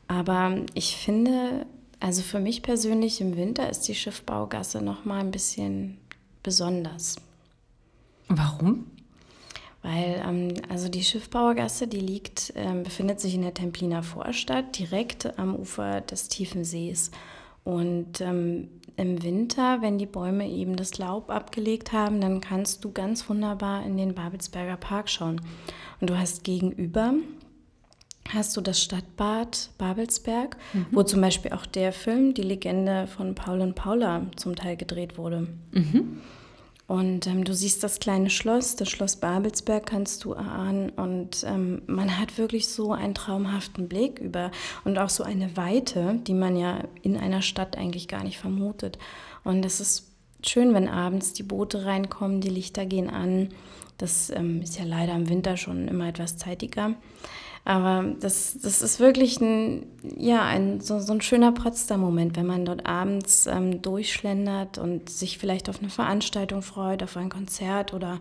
Aber 0.07 0.57
ich 0.73 0.97
finde, 0.97 1.65
also 1.99 2.21
für 2.21 2.39
mich 2.39 2.61
persönlich 2.63 3.21
im 3.21 3.37
Winter 3.37 3.69
ist 3.69 3.87
die 3.87 3.95
Schiffbaugasse 3.95 4.81
noch 4.81 5.05
mal 5.05 5.19
ein 5.19 5.31
bisschen 5.31 5.97
besonders. 6.43 7.15
Warum? 8.27 8.85
Weil 9.83 10.23
ähm, 10.25 10.53
also 10.69 10.89
die 10.89 11.03
Schiffbauergasse, 11.03 11.87
die 11.87 11.99
liegt, 11.99 12.53
ähm, 12.55 12.83
befindet 12.83 13.19
sich 13.19 13.35
in 13.35 13.41
der 13.41 13.53
Templiner 13.53 14.01
Vorstadt, 14.01 14.79
direkt 14.79 15.37
am 15.37 15.55
Ufer 15.55 16.01
des 16.01 16.29
tiefen 16.29 16.63
Sees. 16.63 17.11
Und 17.63 18.21
ähm, 18.21 18.69
im 18.95 19.23
Winter, 19.23 19.81
wenn 19.81 19.97
die 19.97 20.05
Bäume 20.05 20.49
eben 20.49 20.75
das 20.75 20.97
Laub 20.97 21.29
abgelegt 21.29 21.91
haben, 21.91 22.21
dann 22.21 22.41
kannst 22.41 22.83
du 22.83 22.91
ganz 22.91 23.29
wunderbar 23.29 23.85
in 23.85 23.97
den 23.97 24.13
Babelsberger 24.13 24.77
Park 24.77 25.09
schauen. 25.09 25.41
Und 25.99 26.09
du 26.09 26.17
hast 26.17 26.43
gegenüber 26.43 27.13
hast 28.29 28.55
du 28.55 28.61
das 28.61 28.81
Stadtbad 28.81 29.69
Babelsberg, 29.77 30.57
mhm. 30.73 30.85
wo 30.91 31.03
zum 31.03 31.21
Beispiel 31.21 31.51
auch 31.51 31.65
der 31.65 31.91
Film 31.91 32.33
Die 32.33 32.41
Legende 32.41 33.07
von 33.07 33.35
Paul 33.35 33.61
und 33.61 33.75
Paula 33.75 34.27
zum 34.35 34.55
Teil 34.55 34.77
gedreht 34.77 35.17
wurde. 35.17 35.47
Mhm. 35.71 36.21
Und 36.85 37.27
ähm, 37.27 37.43
du 37.45 37.53
siehst 37.53 37.83
das 37.83 37.99
kleine 37.99 38.29
Schloss, 38.29 38.75
das 38.75 38.89
Schloss 38.89 39.15
Babelsberg 39.15 39.85
kannst 39.85 40.25
du 40.25 40.33
erahnen. 40.33 40.89
Und 40.89 41.43
ähm, 41.47 41.81
man 41.87 42.19
hat 42.19 42.37
wirklich 42.37 42.67
so 42.67 42.91
einen 42.91 43.15
traumhaften 43.15 43.87
Blick 43.87 44.19
über 44.19 44.51
und 44.83 44.97
auch 44.97 45.09
so 45.09 45.23
eine 45.23 45.55
Weite, 45.55 46.19
die 46.27 46.33
man 46.33 46.55
ja 46.55 46.83
in 47.01 47.17
einer 47.17 47.41
Stadt 47.41 47.77
eigentlich 47.77 48.07
gar 48.07 48.23
nicht 48.23 48.37
vermutet. 48.37 48.97
Und 49.43 49.65
es 49.65 49.79
ist 49.79 50.12
schön, 50.49 50.73
wenn 50.73 50.87
abends 50.87 51.33
die 51.33 51.43
Boote 51.43 51.85
reinkommen, 51.85 52.41
die 52.41 52.49
Lichter 52.49 52.85
gehen 52.85 53.09
an. 53.09 53.49
Das 53.97 54.29
ähm, 54.29 54.61
ist 54.61 54.77
ja 54.77 54.85
leider 54.85 55.13
im 55.13 55.29
Winter 55.29 55.57
schon 55.57 55.87
immer 55.87 56.07
etwas 56.07 56.37
zeitiger. 56.37 56.95
Aber 57.65 58.13
das, 58.19 58.57
das 58.61 58.81
ist 58.81 58.99
wirklich 58.99 59.39
ein, 59.39 59.85
ja, 60.17 60.43
ein, 60.43 60.81
so, 60.81 60.99
so 60.99 61.13
ein 61.13 61.21
schöner 61.21 61.53
Potsdam-Moment, 61.53 62.35
wenn 62.35 62.45
man 62.45 62.65
dort 62.65 62.85
abends 62.85 63.47
ähm, 63.47 63.81
durchschlendert 63.81 64.77
und 64.77 65.09
sich 65.09 65.37
vielleicht 65.37 65.69
auf 65.69 65.79
eine 65.79 65.89
Veranstaltung 65.89 66.61
freut, 66.61 67.03
auf 67.03 67.15
ein 67.15 67.29
Konzert 67.29 67.93
oder 67.93 68.19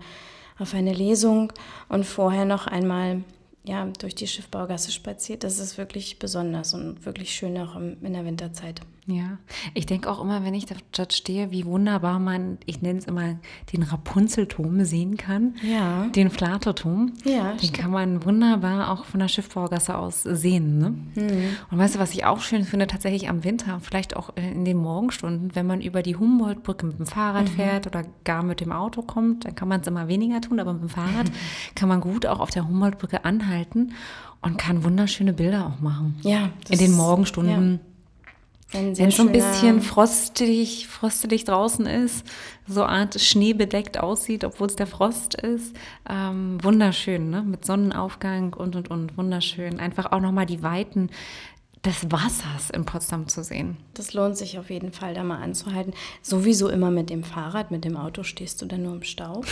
auf 0.58 0.74
eine 0.74 0.92
Lesung 0.92 1.52
und 1.88 2.04
vorher 2.04 2.44
noch 2.44 2.68
einmal 2.68 3.24
ja, 3.64 3.86
durch 3.98 4.14
die 4.14 4.28
Schiffbaugasse 4.28 4.92
spaziert. 4.92 5.42
Das 5.42 5.58
ist 5.58 5.76
wirklich 5.76 6.20
besonders 6.20 6.74
und 6.74 7.04
wirklich 7.04 7.34
schön 7.34 7.58
auch 7.58 7.76
in 7.76 8.12
der 8.12 8.24
Winterzeit. 8.24 8.80
Ja, 9.06 9.38
ich 9.74 9.86
denke 9.86 10.08
auch 10.08 10.20
immer, 10.22 10.44
wenn 10.44 10.54
ich 10.54 10.66
dort 10.92 11.12
stehe, 11.12 11.50
wie 11.50 11.64
wunderbar 11.66 12.20
man, 12.20 12.58
ich 12.66 12.82
nenne 12.82 13.00
es 13.00 13.06
immer, 13.06 13.34
den 13.72 13.82
Rapunzelturm 13.82 14.84
sehen 14.84 15.16
kann. 15.16 15.56
Ja. 15.62 16.06
Den 16.14 16.30
Flaterturm. 16.30 17.12
Ja, 17.24 17.50
Den 17.50 17.58
stimmt. 17.58 17.74
kann 17.74 17.90
man 17.90 18.24
wunderbar 18.24 18.92
auch 18.92 19.04
von 19.04 19.18
der 19.18 19.26
Schiffbaugasse 19.26 19.98
aus 19.98 20.22
sehen. 20.22 20.78
Ne? 20.78 20.90
Mhm. 21.16 21.56
Und 21.72 21.78
weißt 21.78 21.96
du, 21.96 21.98
was 21.98 22.12
ich 22.12 22.24
auch 22.24 22.38
schön 22.40 22.62
finde, 22.64 22.86
tatsächlich 22.86 23.28
am 23.28 23.42
Winter, 23.42 23.80
vielleicht 23.80 24.14
auch 24.16 24.30
in 24.36 24.64
den 24.64 24.76
Morgenstunden, 24.76 25.54
wenn 25.56 25.66
man 25.66 25.80
über 25.80 26.02
die 26.04 26.14
Humboldtbrücke 26.14 26.86
mit 26.86 26.98
dem 27.00 27.06
Fahrrad 27.06 27.44
Mhm. 27.44 27.54
fährt 27.56 27.86
oder 27.88 28.04
gar 28.22 28.44
mit 28.44 28.60
dem 28.60 28.70
Auto 28.70 29.02
kommt, 29.02 29.44
dann 29.44 29.56
kann 29.56 29.66
man 29.66 29.80
es 29.80 29.86
immer 29.88 30.06
weniger 30.06 30.40
tun, 30.40 30.60
aber 30.60 30.74
mit 30.74 30.82
dem 30.82 30.88
Fahrrad 30.90 31.26
kann 31.74 31.88
man 31.88 32.00
gut 32.00 32.24
auch 32.24 32.38
auf 32.38 32.50
der 32.50 32.68
Humboldtbrücke 32.68 33.24
anhalten 33.24 33.94
und 34.42 34.58
kann 34.58 34.84
wunderschöne 34.84 35.32
Bilder 35.32 35.66
auch 35.66 35.80
machen. 35.80 36.14
Ja, 36.22 36.50
In 36.68 36.78
den 36.78 36.92
Morgenstunden. 36.92 37.80
Sehr 37.80 37.91
Wenn 38.72 38.92
es 38.92 39.16
so 39.16 39.22
ein 39.22 39.32
bisschen 39.32 39.82
frostig, 39.82 40.88
frostig 40.88 41.44
draußen 41.44 41.86
ist, 41.86 42.26
so 42.66 42.84
Art 42.84 43.20
schneebedeckt 43.20 43.98
aussieht, 43.98 44.44
obwohl 44.44 44.68
es 44.68 44.76
der 44.76 44.86
Frost 44.86 45.34
ist. 45.34 45.76
Ähm, 46.08 46.58
wunderschön, 46.62 47.30
ne? 47.30 47.42
Mit 47.42 47.64
Sonnenaufgang 47.66 48.54
und 48.54 48.74
und 48.74 48.90
und 48.90 49.16
wunderschön. 49.18 49.78
Einfach 49.78 50.12
auch 50.12 50.20
nochmal 50.20 50.46
die 50.46 50.62
Weiten 50.62 51.10
des 51.84 52.10
Wassers 52.10 52.70
in 52.72 52.84
Potsdam 52.84 53.28
zu 53.28 53.42
sehen. 53.42 53.76
Das 53.94 54.14
lohnt 54.14 54.36
sich 54.36 54.58
auf 54.58 54.70
jeden 54.70 54.92
Fall, 54.92 55.14
da 55.14 55.24
mal 55.24 55.42
anzuhalten. 55.42 55.92
Sowieso 56.22 56.68
immer 56.68 56.90
mit 56.90 57.10
dem 57.10 57.24
Fahrrad. 57.24 57.70
Mit 57.70 57.84
dem 57.84 57.96
Auto 57.96 58.22
stehst 58.22 58.62
du 58.62 58.66
dann 58.66 58.84
nur 58.84 58.94
im 58.94 59.02
Stau. 59.02 59.42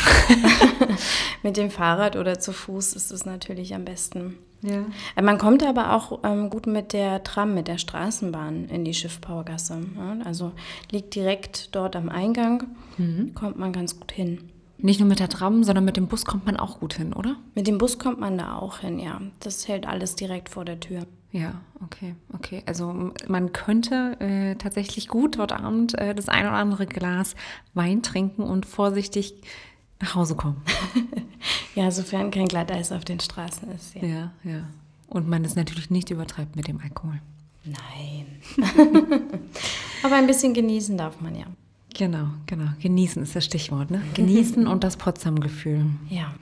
mit 1.43 1.57
dem 1.57 1.71
Fahrrad 1.71 2.17
oder 2.17 2.39
zu 2.39 2.53
Fuß 2.53 2.95
ist 2.95 3.11
es 3.11 3.27
natürlich 3.27 3.75
am 3.75 3.85
besten. 3.85 4.39
Ja. 4.63 4.85
Äh, 5.17 5.23
Man 5.23 5.39
kommt 5.39 5.63
aber 5.63 5.95
auch 5.95 6.21
ähm, 6.23 6.51
gut 6.51 6.67
mit 6.67 6.93
der 6.93 7.23
Tram, 7.23 7.55
mit 7.55 7.69
der 7.69 7.79
Straßenbahn 7.79 8.67
in 8.67 8.85
die 8.85 8.95
Schiffbaugasse. 8.95 9.81
Ja? 9.97 10.25
Also 10.25 10.53
liegt 10.91 11.15
direkt 11.15 11.75
dort 11.75 11.97
am 11.97 12.09
Eingang, 12.09 12.65
kommt 13.35 13.59
man 13.59 13.73
ganz 13.73 13.99
gut 13.99 14.13
hin. 14.13 14.51
Nicht 14.77 15.01
nur 15.01 15.09
mit 15.09 15.21
der 15.21 15.29
Tram, 15.29 15.65
sondern 15.65 15.85
mit 15.85 15.97
dem 15.97 16.07
Bus 16.07 16.25
kommt 16.25 16.47
man 16.47 16.57
auch 16.57 16.81
gut 16.81 16.95
hin, 16.95 17.13
oder? 17.13 17.37
Mit 17.55 17.67
dem 17.67 17.79
Bus 17.79 17.99
kommt 17.99 18.19
man 18.21 18.39
da 18.39 18.57
auch 18.57 18.79
hin, 18.79 18.99
ja. 18.99 19.21
Das 19.41 19.69
hält 19.69 19.87
alles 19.87 20.17
direkt 20.17 20.49
vor 20.49 20.65
der 20.65 20.81
Tür. 20.81 21.07
Ja, 21.33 21.61
okay, 21.85 22.15
okay. 22.35 22.63
Also 22.67 23.13
man 23.29 23.53
könnte 23.53 24.17
äh, 24.21 24.57
tatsächlich 24.57 25.07
gut 25.07 25.39
dort 25.39 25.53
Abend 25.53 25.97
äh, 25.99 26.15
das 26.15 26.29
ein 26.29 26.47
oder 26.47 26.57
andere 26.57 26.87
Glas 26.87 27.37
Wein 27.73 28.03
trinken 28.03 28.43
und 28.43 28.67
vorsichtig 28.67 29.35
nach 30.01 30.15
Hause 30.15 30.35
kommen. 30.35 30.63
Ja, 31.75 31.91
sofern 31.91 32.31
kein 32.31 32.47
Glatteis 32.47 32.93
auf 32.93 33.05
den 33.05 33.21
Straßen 33.21 33.71
ist. 33.71 33.95
Ja. 33.95 34.03
Ja, 34.03 34.33
ja. 34.45 34.69
Und 35.07 35.29
man 35.29 35.45
es 35.45 35.57
natürlich 35.57 35.89
nicht 35.91 36.11
übertreibt 36.11 36.57
mit 36.57 36.69
dem 36.69 36.81
Alkohol. 36.81 37.21
Nein. 37.65 38.27
aber 40.03 40.17
ein 40.17 40.27
bisschen 40.27 40.55
genießen 40.55 40.97
darf 40.99 41.21
man 41.21 41.35
ja. 41.37 41.47
Genau, 41.95 42.27
genau. 42.47 42.71
Genießen 42.81 43.23
ist 43.23 43.35
das 43.37 43.45
Stichwort, 43.45 43.91
ne? 43.91 44.03
Genießen 44.15 44.67
und 44.67 44.85
das 44.85 44.97
Potsdam-Gefühl. 44.97 45.87
Ja. 46.09 46.35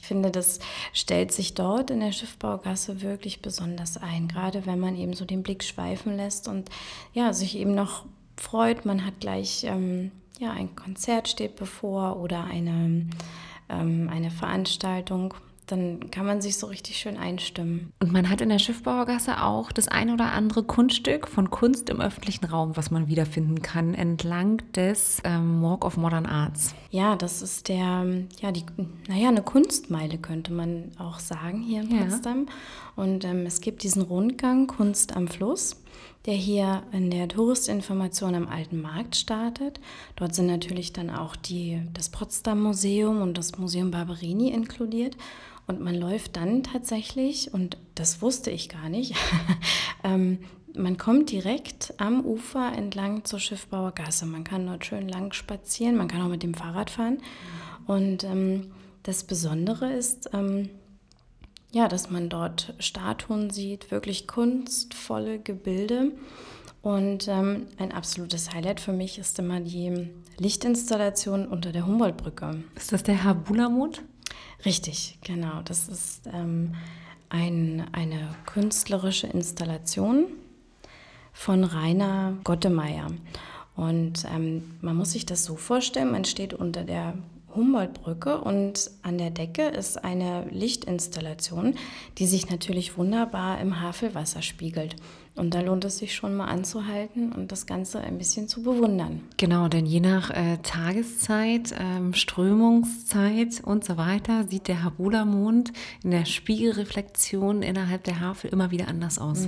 Ich 0.00 0.06
finde, 0.06 0.30
das 0.30 0.60
stellt 0.92 1.32
sich 1.32 1.54
dort 1.54 1.90
in 1.90 1.98
der 1.98 2.12
Schiffbaugasse 2.12 3.02
wirklich 3.02 3.42
besonders 3.42 3.96
ein, 3.96 4.28
gerade 4.28 4.64
wenn 4.64 4.78
man 4.78 4.94
eben 4.96 5.14
so 5.14 5.24
den 5.24 5.42
Blick 5.42 5.64
schweifen 5.64 6.16
lässt 6.16 6.46
und 6.46 6.70
ja, 7.12 7.32
sich 7.32 7.56
eben 7.56 7.74
noch 7.74 8.04
freut, 8.36 8.84
man 8.84 9.04
hat 9.04 9.18
gleich 9.18 9.64
ähm, 9.64 10.12
ja, 10.38 10.52
ein 10.52 10.74
Konzert 10.76 11.28
steht 11.28 11.56
bevor 11.56 12.16
oder 12.16 12.44
eine, 12.44 13.06
ähm, 13.68 14.08
eine 14.12 14.30
Veranstaltung, 14.30 15.34
dann 15.66 16.10
kann 16.12 16.26
man 16.26 16.40
sich 16.40 16.58
so 16.58 16.68
richtig 16.68 16.96
schön 16.96 17.16
einstimmen. 17.16 17.92
Und 18.00 18.12
man 18.12 18.30
hat 18.30 18.40
in 18.40 18.50
der 18.50 18.60
Schiffbauergasse 18.60 19.42
auch 19.42 19.72
das 19.72 19.88
ein 19.88 20.10
oder 20.10 20.32
andere 20.32 20.62
Kunststück 20.62 21.26
von 21.26 21.50
Kunst 21.50 21.90
im 21.90 22.00
öffentlichen 22.00 22.44
Raum, 22.44 22.76
was 22.76 22.92
man 22.92 23.08
wiederfinden 23.08 23.62
kann, 23.62 23.94
entlang 23.94 24.62
des 24.74 25.20
ähm, 25.24 25.62
Walk 25.62 25.84
of 25.84 25.96
Modern 25.96 26.26
Arts. 26.26 26.74
Ja, 26.90 27.16
das 27.16 27.42
ist 27.42 27.68
der, 27.68 28.06
ja, 28.40 28.52
die, 28.52 28.64
naja, 29.08 29.28
eine 29.28 29.42
Kunstmeile 29.42 30.18
könnte 30.18 30.52
man 30.52 30.92
auch 30.98 31.18
sagen 31.18 31.62
hier 31.62 31.82
in 31.82 31.90
Ja. 31.90 32.02
Potsdam. 32.02 32.46
Und 32.94 33.24
ähm, 33.24 33.44
es 33.44 33.60
gibt 33.60 33.82
diesen 33.82 34.02
Rundgang 34.02 34.68
Kunst 34.68 35.16
am 35.16 35.26
Fluss, 35.26 35.82
der 36.26 36.34
hier 36.34 36.82
in 36.92 37.10
der 37.10 37.28
Touristinformation 37.28 38.34
am 38.34 38.48
Alten 38.48 38.80
Markt 38.80 39.16
startet. 39.16 39.80
Dort 40.16 40.34
sind 40.34 40.46
natürlich 40.46 40.92
dann 40.92 41.10
auch 41.10 41.36
die, 41.36 41.82
das 41.94 42.08
Potsdam 42.08 42.62
Museum 42.62 43.22
und 43.22 43.38
das 43.38 43.58
Museum 43.58 43.90
Barberini 43.90 44.50
inkludiert. 44.50 45.16
Und 45.66 45.80
man 45.80 45.94
läuft 45.94 46.36
dann 46.36 46.62
tatsächlich, 46.62 47.52
und 47.52 47.76
das 47.94 48.22
wusste 48.22 48.50
ich 48.50 48.68
gar 48.68 48.88
nicht, 48.88 49.14
ähm, 50.04 50.38
man 50.74 50.98
kommt 50.98 51.30
direkt 51.30 51.94
am 51.96 52.24
Ufer 52.24 52.72
entlang 52.72 53.24
zur 53.24 53.40
Schiffbauer 53.40 53.92
Gasse. 53.92 54.26
Man 54.26 54.44
kann 54.44 54.66
dort 54.66 54.84
schön 54.84 55.08
lang 55.08 55.32
spazieren, 55.32 55.96
man 55.96 56.08
kann 56.08 56.20
auch 56.22 56.28
mit 56.28 56.42
dem 56.42 56.54
Fahrrad 56.54 56.90
fahren. 56.90 57.18
Und 57.86 58.24
ähm, 58.24 58.72
das 59.02 59.24
Besondere 59.24 59.92
ist, 59.92 60.30
ähm, 60.32 60.68
ja, 61.76 61.88
dass 61.88 62.10
man 62.10 62.30
dort 62.30 62.72
Statuen 62.78 63.50
sieht, 63.50 63.90
wirklich 63.90 64.26
kunstvolle 64.26 65.38
Gebilde. 65.38 66.12
Und 66.80 67.28
ähm, 67.28 67.66
ein 67.76 67.92
absolutes 67.92 68.54
Highlight 68.54 68.80
für 68.80 68.94
mich 68.94 69.18
ist 69.18 69.38
immer 69.38 69.60
die 69.60 70.08
Lichtinstallation 70.38 71.46
unter 71.46 71.72
der 71.72 71.86
Humboldtbrücke. 71.86 72.62
Ist 72.76 72.92
das 72.92 73.02
der 73.02 73.24
Habulamut? 73.24 74.02
Richtig, 74.64 75.18
genau. 75.22 75.60
Das 75.66 75.88
ist 75.88 76.26
ähm, 76.32 76.74
ein, 77.28 77.84
eine 77.92 78.34
künstlerische 78.46 79.26
Installation 79.26 80.28
von 81.34 81.62
Rainer 81.62 82.38
Gottemeyer. 82.42 83.08
Und 83.74 84.24
ähm, 84.34 84.78
man 84.80 84.96
muss 84.96 85.12
sich 85.12 85.26
das 85.26 85.44
so 85.44 85.56
vorstellen, 85.56 86.10
man 86.10 86.24
steht 86.24 86.54
unter 86.54 86.84
der 86.84 87.18
Humboldtbrücke 87.56 88.40
und 88.40 88.90
an 89.02 89.18
der 89.18 89.30
Decke 89.30 89.62
ist 89.62 90.04
eine 90.04 90.44
Lichtinstallation, 90.50 91.74
die 92.18 92.26
sich 92.26 92.50
natürlich 92.50 92.96
wunderbar 92.96 93.60
im 93.60 93.80
Havelwasser 93.80 94.42
spiegelt. 94.42 94.96
Und 95.34 95.52
da 95.54 95.60
lohnt 95.60 95.84
es 95.84 95.98
sich 95.98 96.14
schon 96.14 96.34
mal 96.34 96.46
anzuhalten 96.46 97.30
und 97.32 97.52
das 97.52 97.66
Ganze 97.66 98.00
ein 98.00 98.16
bisschen 98.16 98.48
zu 98.48 98.62
bewundern. 98.62 99.20
Genau, 99.36 99.68
denn 99.68 99.84
je 99.84 100.00
nach 100.00 100.30
äh, 100.30 100.58
Tageszeit, 100.62 101.74
ähm, 101.78 102.14
Strömungszeit 102.14 103.60
und 103.62 103.84
so 103.84 103.98
weiter 103.98 104.44
sieht 104.48 104.66
der 104.66 104.82
Habulamond 104.82 105.72
in 106.02 106.10
der 106.10 106.24
Spiegelreflexion 106.24 107.62
innerhalb 107.62 108.04
der 108.04 108.20
Havel 108.20 108.50
immer 108.50 108.70
wieder 108.70 108.88
anders 108.88 109.18
aus. 109.18 109.46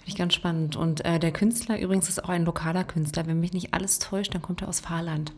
Finde 0.00 0.12
ich 0.12 0.16
ganz 0.16 0.32
spannend. 0.32 0.76
Und 0.76 1.04
äh, 1.04 1.18
der 1.18 1.30
Künstler 1.30 1.78
übrigens 1.78 2.08
ist 2.08 2.24
auch 2.24 2.30
ein 2.30 2.46
lokaler 2.46 2.84
Künstler. 2.84 3.26
Wenn 3.26 3.38
mich 3.38 3.52
nicht 3.52 3.74
alles 3.74 3.98
täuscht, 3.98 4.34
dann 4.34 4.40
kommt 4.40 4.62
er 4.62 4.68
aus 4.68 4.80
Fahrland. 4.80 5.32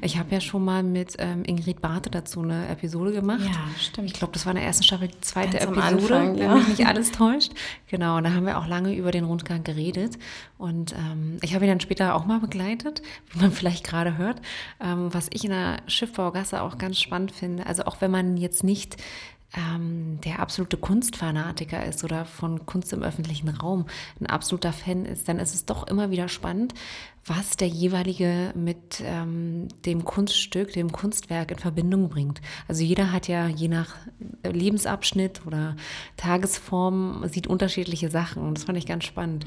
Ich 0.00 0.18
habe 0.18 0.32
ja 0.32 0.40
schon 0.40 0.64
mal 0.64 0.82
mit 0.82 1.16
ähm, 1.18 1.42
Ingrid 1.44 1.82
Barthe 1.82 2.08
dazu 2.08 2.40
eine 2.40 2.66
Episode 2.68 3.12
gemacht. 3.12 3.44
Ja, 3.44 3.60
stimmt. 3.78 4.06
Ich 4.06 4.14
glaube, 4.14 4.32
das 4.32 4.46
war 4.46 4.52
in 4.52 4.56
der 4.56 4.64
ersten 4.64 4.84
Staffel 4.84 5.08
die 5.08 5.20
zweite 5.20 5.58
Ganz 5.58 5.64
Episode, 5.64 6.16
Anfang, 6.16 6.38
wenn 6.38 6.42
ja. 6.42 6.54
mich 6.54 6.68
nicht 6.68 6.86
alles 6.86 7.12
täuscht. 7.12 7.52
Genau, 7.88 8.16
und 8.16 8.24
da 8.24 8.32
haben 8.32 8.46
wir 8.46 8.56
auch 8.56 8.66
lange 8.66 8.94
über 8.94 9.10
den 9.10 9.24
Rundgang 9.24 9.64
geredet. 9.64 10.18
Und 10.56 10.92
ähm, 10.92 11.36
ich 11.42 11.54
habe 11.54 11.66
ihn 11.66 11.70
dann 11.70 11.80
später 11.80 12.14
auch 12.14 12.24
mal 12.24 12.40
begleitet, 12.40 13.02
wie 13.32 13.40
man 13.40 13.52
vielleicht 13.52 13.84
gerade 13.84 14.16
hört. 14.16 14.40
Ähm, 14.80 15.12
was 15.12 15.28
ich 15.30 15.44
in 15.44 15.50
der 15.50 15.76
Schiffbaugasse 15.88 16.62
auch 16.62 16.78
ganz 16.78 16.98
spannend 16.98 17.32
finde, 17.32 17.66
also 17.66 17.84
auch 17.84 18.00
wenn 18.00 18.10
man 18.10 18.38
jetzt 18.38 18.64
nicht 18.64 18.96
ähm, 19.56 20.20
der 20.24 20.40
absolute 20.40 20.76
Kunstfanatiker 20.76 21.84
ist 21.84 22.04
oder 22.04 22.24
von 22.24 22.66
Kunst 22.66 22.92
im 22.92 23.02
öffentlichen 23.02 23.48
Raum 23.48 23.86
ein 24.20 24.26
absoluter 24.26 24.72
Fan 24.72 25.04
ist, 25.04 25.28
dann 25.28 25.38
ist 25.38 25.54
es 25.54 25.64
doch 25.66 25.86
immer 25.86 26.10
wieder 26.10 26.28
spannend, 26.28 26.74
was 27.26 27.56
der 27.56 27.68
jeweilige 27.68 28.52
mit 28.56 29.02
ähm, 29.04 29.68
dem 29.84 30.04
Kunststück, 30.04 30.72
dem 30.72 30.90
Kunstwerk 30.90 31.50
in 31.50 31.58
Verbindung 31.58 32.08
bringt. 32.08 32.40
Also 32.66 32.82
jeder 32.82 33.12
hat 33.12 33.28
ja 33.28 33.46
je 33.46 33.68
nach 33.68 33.94
Lebensabschnitt 34.42 35.42
oder 35.46 35.76
Tagesform 36.16 37.24
sieht 37.28 37.46
unterschiedliche 37.46 38.10
Sachen 38.10 38.42
und 38.42 38.56
das 38.56 38.64
fand 38.64 38.78
ich 38.78 38.86
ganz 38.86 39.04
spannend. 39.04 39.44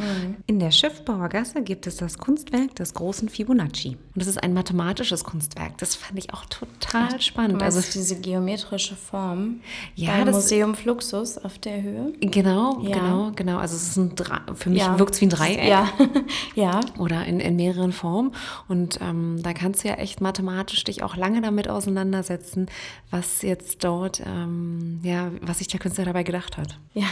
In 0.48 0.60
der 0.60 0.72
Schiffbauergasse 0.72 1.64
gibt 1.64 1.88
es 1.88 1.98
das 1.98 2.18
Kunstwerk 2.18 2.76
des 2.76 2.94
großen 2.94 3.30
Fibonacci 3.30 3.90
und 3.90 3.98
das 4.16 4.28
ist 4.28 4.42
ein 4.42 4.54
mathematisches 4.54 5.24
Kunstwerk. 5.24 5.78
Das 5.78 5.96
fand 5.96 6.20
ich 6.20 6.34
auch 6.34 6.46
total 6.46 7.20
spannend. 7.22 7.62
Also 7.64 7.82
diese 7.82 8.20
geometrische 8.20 8.96
Form 8.96 9.62
Ja, 9.96 10.12
beim 10.18 10.26
das- 10.28 10.36
Museum 10.36 10.76
Fluxus 10.76 11.38
auf 11.38 11.58
der 11.60 11.82
Höhe. 11.82 12.14
Genau, 12.22 12.82
Ja. 12.82 12.98
genau, 13.00 13.32
genau. 13.36 13.58
Also 13.58 13.76
es 13.76 13.88
ist 13.90 13.98
ein 13.98 14.16
Dre 14.16 14.42
für 14.56 14.70
mich 14.70 14.80
Ja. 14.80 15.00
wirkt 15.00 15.16
es 15.16 15.22
wie 15.22 15.26
ein 15.26 15.30
Dreieck. 15.30 15.68
Ja, 15.68 15.90
ja. 16.56 16.80
Oder 17.00 17.26
in, 17.26 17.40
in 17.40 17.58
mehreren 17.64 17.94
Formen. 17.94 18.34
Und 18.68 19.00
ähm, 19.02 19.42
da 19.42 19.54
kannst 19.54 19.84
du 19.84 19.88
ja 19.88 19.96
echt 19.96 20.22
mathematisch 20.22 20.84
dich 20.84 21.04
auch 21.04 21.16
lange 21.16 21.42
damit 21.42 21.70
auseinandersetzen, 21.70 22.68
was 23.10 23.42
jetzt 23.42 23.84
dort, 23.84 24.22
ähm, 24.26 25.00
ja, 25.04 25.32
was 25.42 25.60
sich 25.60 25.68
der 25.68 25.80
Künstler 25.80 26.06
dabei 26.06 26.24
gedacht 26.24 26.58
hat. 26.58 26.78
Ja, 26.94 27.08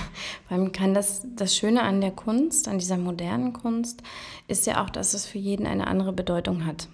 man 0.50 0.72
kann 0.72 0.94
das, 0.94 1.26
das 1.36 1.56
Schöne 1.56 1.82
an 1.84 2.02
der 2.02 2.12
Kunst, 2.12 2.68
an 2.68 2.80
dieser 2.80 2.98
modernen 2.98 3.54
Kunst, 3.54 4.04
ist 4.48 4.68
ja 4.68 4.84
auch, 4.84 4.90
dass 4.90 5.14
es 5.14 5.26
für 5.26 5.40
jeden 5.40 5.66
eine 5.66 5.88
andere 5.88 6.14
Bedeutung 6.14 6.66
hat. 6.66 6.88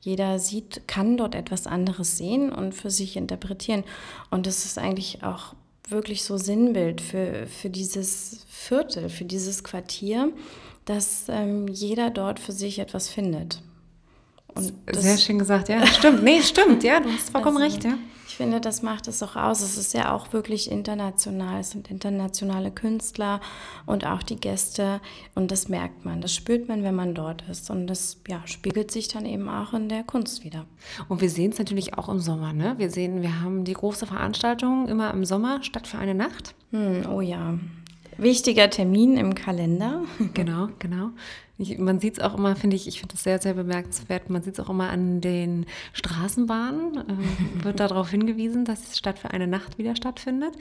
Jeder 0.00 0.38
sieht, 0.38 0.86
kann 0.86 1.16
dort 1.16 1.34
etwas 1.34 1.66
anderes 1.66 2.18
sehen 2.18 2.52
und 2.52 2.74
für 2.74 2.90
sich 2.90 3.16
interpretieren. 3.16 3.84
Und 4.30 4.46
das 4.46 4.66
ist 4.66 4.78
eigentlich 4.78 5.22
auch 5.22 5.54
wirklich 5.88 6.24
so 6.24 6.36
Sinnbild 6.36 7.00
für, 7.00 7.46
für 7.46 7.70
dieses 7.70 8.44
Viertel, 8.48 9.08
für 9.08 9.24
dieses 9.24 9.64
Quartier, 9.64 10.30
dass 10.84 11.26
ähm, 11.28 11.68
jeder 11.68 12.10
dort 12.10 12.38
für 12.38 12.52
sich 12.52 12.78
etwas 12.78 13.08
findet. 13.08 13.62
Und 14.54 14.72
Sehr 14.92 15.18
schön 15.18 15.38
gesagt, 15.38 15.68
ja. 15.68 15.84
Stimmt, 15.86 16.22
nee, 16.22 16.40
stimmt, 16.40 16.84
ja, 16.84 17.00
du 17.00 17.10
hast 17.10 17.30
vollkommen 17.30 17.56
recht, 17.56 17.84
ja. 17.84 17.98
Ich 18.34 18.38
finde, 18.38 18.60
das 18.60 18.82
macht 18.82 19.06
es 19.06 19.22
auch 19.22 19.36
aus. 19.36 19.60
Es 19.60 19.76
ist 19.76 19.94
ja 19.94 20.12
auch 20.12 20.32
wirklich 20.32 20.68
international. 20.68 21.60
Es 21.60 21.70
sind 21.70 21.88
internationale 21.88 22.72
Künstler 22.72 23.40
und 23.86 24.04
auch 24.04 24.24
die 24.24 24.34
Gäste. 24.34 25.00
Und 25.36 25.52
das 25.52 25.68
merkt 25.68 26.04
man, 26.04 26.20
das 26.20 26.34
spürt 26.34 26.68
man, 26.68 26.82
wenn 26.82 26.96
man 26.96 27.14
dort 27.14 27.44
ist. 27.48 27.70
Und 27.70 27.86
das 27.86 28.16
ja, 28.26 28.42
spiegelt 28.44 28.90
sich 28.90 29.06
dann 29.06 29.24
eben 29.24 29.48
auch 29.48 29.72
in 29.72 29.88
der 29.88 30.02
Kunst 30.02 30.42
wieder. 30.42 30.64
Und 31.08 31.20
wir 31.20 31.30
sehen 31.30 31.52
es 31.52 31.60
natürlich 31.60 31.96
auch 31.96 32.08
im 32.08 32.18
Sommer. 32.18 32.52
Ne? 32.52 32.74
Wir 32.76 32.90
sehen, 32.90 33.22
wir 33.22 33.40
haben 33.40 33.62
die 33.62 33.74
große 33.74 34.04
Veranstaltung 34.04 34.88
immer 34.88 35.12
im 35.14 35.24
Sommer 35.24 35.62
statt 35.62 35.86
für 35.86 35.98
eine 35.98 36.16
Nacht. 36.16 36.56
Hm, 36.72 37.06
oh 37.08 37.20
ja. 37.20 37.56
Wichtiger 38.18 38.70
Termin 38.70 39.16
im 39.16 39.34
Kalender. 39.34 40.02
Genau, 40.34 40.68
genau. 40.78 41.10
Ich, 41.56 41.78
man 41.78 42.00
sieht 42.00 42.14
es 42.14 42.24
auch 42.24 42.36
immer, 42.36 42.56
finde 42.56 42.74
ich, 42.74 42.88
ich 42.88 42.98
finde 42.98 43.14
das 43.14 43.22
sehr, 43.22 43.40
sehr 43.40 43.54
bemerkenswert. 43.54 44.28
Man 44.28 44.42
sieht 44.42 44.54
es 44.54 44.64
auch 44.64 44.70
immer 44.70 44.90
an 44.90 45.20
den 45.20 45.66
Straßenbahnen, 45.92 46.96
äh, 46.96 47.64
wird 47.64 47.78
darauf 47.78 48.10
hingewiesen, 48.10 48.64
dass 48.64 48.88
es 48.88 48.98
statt 48.98 49.20
für 49.20 49.30
eine 49.30 49.46
Nacht 49.46 49.78
wieder 49.78 49.94
stattfindet. 49.94 50.54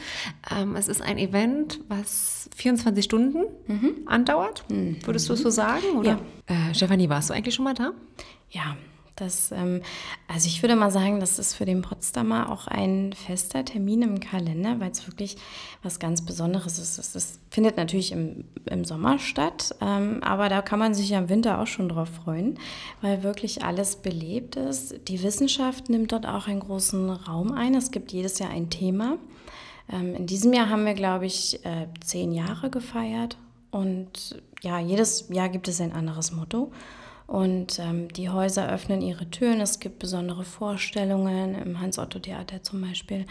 Ähm, 0.55 0.75
es 0.75 0.88
ist 0.88 1.01
ein 1.01 1.17
Event, 1.17 1.79
was 1.88 2.50
24 2.55 3.03
Stunden 3.03 3.45
mhm. 3.67 3.95
andauert. 4.05 4.65
Mhm. 4.69 4.98
Würdest 5.03 5.29
du 5.29 5.33
es 5.33 5.41
so 5.41 5.50
sagen? 5.50 5.98
Oder? 5.98 6.19
Ja. 6.48 6.69
Äh, 6.69 6.75
Stefanie, 6.75 7.10
warst 7.10 7.31
du 7.31 7.33
eigentlich 7.33 7.55
schon 7.55 7.65
mal 7.65 7.74
da? 7.74 7.93
Ja, 8.51 8.77
das, 9.15 9.51
ähm, 9.51 9.82
also 10.27 10.48
ich 10.48 10.63
würde 10.63 10.75
mal 10.75 10.89
sagen, 10.89 11.20
das 11.20 11.38
ist 11.38 11.53
für 11.53 11.65
den 11.65 11.82
Potsdamer 11.82 12.51
auch 12.51 12.67
ein 12.67 13.13
fester 13.13 13.63
Termin 13.63 14.01
im 14.01 14.20
Kalender, 14.20 14.79
weil 14.79 14.91
es 14.91 15.05
wirklich 15.08 15.38
was 15.84 16.00
ganz 16.00 16.25
Besonderes 16.25 16.79
ist. 16.79 16.98
Es, 16.98 17.39
findet 17.51 17.77
natürlich 17.77 18.12
im, 18.12 18.46
im 18.65 18.84
Sommer 18.84 19.20
statt, 19.20 19.75
ähm, 19.79 20.24
aber 20.24 20.50
da 20.50 20.63
kann 20.63 20.79
man 20.79 20.96
sich 20.96 21.10
ja 21.10 21.20
im 21.20 21.29
Winter 21.29 21.60
auch 21.60 21.67
schon 21.67 21.88
drauf 21.88 22.10
freuen, 22.10 22.58
weil 23.01 23.22
wirklich 23.22 23.63
alles 23.63 23.98
belebt 23.98 24.55
ist. 24.55 25.08
Die 25.08 25.22
Wissenschaft 25.22 25.88
nimmt 25.88 26.12
dort 26.12 26.25
auch 26.25 26.48
einen 26.48 26.62
großen 26.62 27.12
Raum 27.12 27.51
ein. 27.51 27.75
Es 27.75 27.91
gibt 27.91 28.12
jedes 28.12 28.39
Jahr 28.39 28.50
ein 28.50 28.72
Thema. 28.72 29.17
Ähm, 29.91 30.15
in 30.15 30.25
diesem 30.25 30.51
Jahr 30.53 30.70
haben 30.70 30.86
wir, 30.86 30.96
glaube 30.96 31.27
ich, 31.27 31.63
äh, 31.63 31.88
zehn 32.03 32.32
Jahre 32.32 32.72
gefeiert 32.72 33.38
und 33.70 34.41
ja, 34.62 34.79
jedes 34.79 35.29
Jahr 35.29 35.50
gibt 35.50 35.67
es 35.67 35.82
ein 35.82 35.91
anderes 35.91 36.32
Motto. 36.32 36.72
Und 37.33 37.79
ähm, 37.79 38.09
die 38.09 38.29
Häuser 38.29 38.69
öffnen 38.71 39.01
ihre 39.01 39.27
Türen. 39.27 39.59
Es 39.59 39.79
gibt 39.79 39.97
besondere 39.97 40.43
Vorstellungen 40.43 41.55
im 41.55 41.79
Hans-Otto-Theater 41.81 42.61
zum 42.61 42.81
Beispiel. 42.81 43.25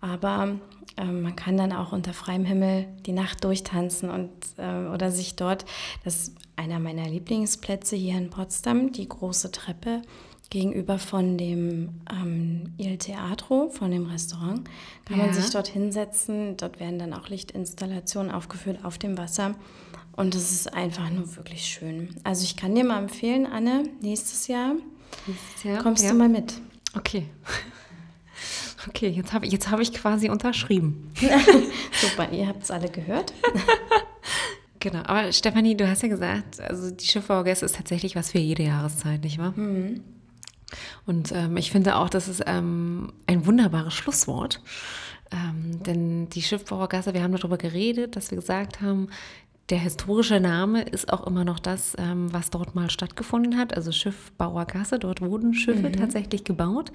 Aber 0.00 0.56
ähm, 0.96 1.22
man 1.22 1.36
kann 1.36 1.56
dann 1.56 1.72
auch 1.72 1.92
unter 1.92 2.12
freiem 2.12 2.44
Himmel 2.44 2.88
die 3.06 3.12
Nacht 3.12 3.44
durchtanzen 3.44 4.10
und 4.10 4.30
äh, 4.58 4.88
oder 4.92 5.12
sich 5.12 5.36
dort, 5.36 5.64
das 6.02 6.16
ist 6.16 6.36
einer 6.56 6.80
meiner 6.80 7.06
Lieblingsplätze 7.06 7.94
hier 7.94 8.18
in 8.18 8.30
Potsdam, 8.30 8.90
die 8.90 9.08
große 9.08 9.52
Treppe 9.52 10.02
gegenüber 10.50 10.98
von 10.98 11.38
dem 11.38 12.00
ähm, 12.10 12.74
Il 12.78 12.98
Teatro, 12.98 13.68
von 13.68 13.92
dem 13.92 14.06
Restaurant, 14.06 14.68
kann 15.04 15.18
ja. 15.18 15.26
man 15.26 15.34
sich 15.34 15.50
dort 15.50 15.68
hinsetzen. 15.68 16.56
Dort 16.56 16.80
werden 16.80 16.98
dann 16.98 17.14
auch 17.14 17.28
Lichtinstallationen 17.28 18.32
aufgeführt 18.32 18.84
auf 18.84 18.98
dem 18.98 19.16
Wasser. 19.16 19.54
Und 20.16 20.34
es 20.34 20.50
ist 20.50 20.72
einfach 20.72 21.10
nur 21.10 21.36
wirklich 21.36 21.64
schön. 21.66 22.16
Also 22.24 22.44
ich 22.44 22.56
kann 22.56 22.74
dir 22.74 22.84
mal 22.84 22.98
empfehlen, 22.98 23.46
Anne, 23.46 23.84
nächstes 24.00 24.48
Jahr, 24.48 24.74
nächstes 25.26 25.62
Jahr 25.62 25.82
kommst 25.82 26.04
ja. 26.04 26.12
du 26.12 26.16
mal 26.16 26.28
mit. 26.28 26.54
Okay. 26.96 27.26
Okay, 28.88 29.08
jetzt 29.08 29.32
habe 29.32 29.46
jetzt 29.46 29.68
hab 29.70 29.80
ich 29.80 29.92
quasi 29.92 30.28
unterschrieben. 30.28 31.10
Super, 32.00 32.30
ihr 32.30 32.46
habt 32.46 32.62
es 32.62 32.70
alle 32.70 32.88
gehört. 32.88 33.32
genau, 34.78 35.00
aber 35.00 35.32
Stefanie, 35.32 35.76
du 35.76 35.88
hast 35.88 36.04
ja 36.04 36.08
gesagt, 36.08 36.60
also 36.60 36.92
die 36.92 37.04
Schiffbauergäste 37.04 37.64
ist 37.64 37.74
tatsächlich 37.74 38.14
was 38.14 38.30
für 38.30 38.38
jede 38.38 38.62
Jahreszeit, 38.62 39.24
nicht 39.24 39.38
wahr? 39.38 39.52
Mhm. 39.56 40.04
Und 41.04 41.32
ähm, 41.32 41.56
ich 41.56 41.70
finde 41.70 41.96
auch, 41.96 42.08
das 42.08 42.28
ist 42.28 42.44
ähm, 42.46 43.12
ein 43.26 43.46
wunderbares 43.46 43.94
Schlusswort. 43.94 44.60
Ähm, 45.32 45.82
denn 45.82 46.28
die 46.28 46.42
Schiffbauergasse, 46.42 47.12
wir 47.12 47.22
haben 47.22 47.34
darüber 47.34 47.58
geredet, 47.58 48.14
dass 48.14 48.30
wir 48.30 48.36
gesagt 48.36 48.80
haben, 48.80 49.08
der 49.68 49.78
historische 49.78 50.38
Name 50.38 50.82
ist 50.82 51.12
auch 51.12 51.26
immer 51.26 51.44
noch 51.44 51.58
das, 51.58 51.96
ähm, 51.98 52.32
was 52.32 52.50
dort 52.50 52.74
mal 52.76 52.88
stattgefunden 52.88 53.58
hat, 53.58 53.76
also 53.76 53.90
Schiffbauergasse. 53.90 54.98
Dort 54.98 55.20
wurden 55.20 55.54
Schiffe 55.54 55.88
mhm. 55.88 55.96
tatsächlich 55.96 56.44
gebaut. 56.44 56.92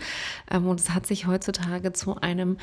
Ähm, 0.50 0.68
und 0.68 0.80
es 0.80 0.92
hat 0.92 1.06
sich 1.06 1.28
heutzutage 1.28 1.92
zu 1.92 2.16
einem 2.22 2.58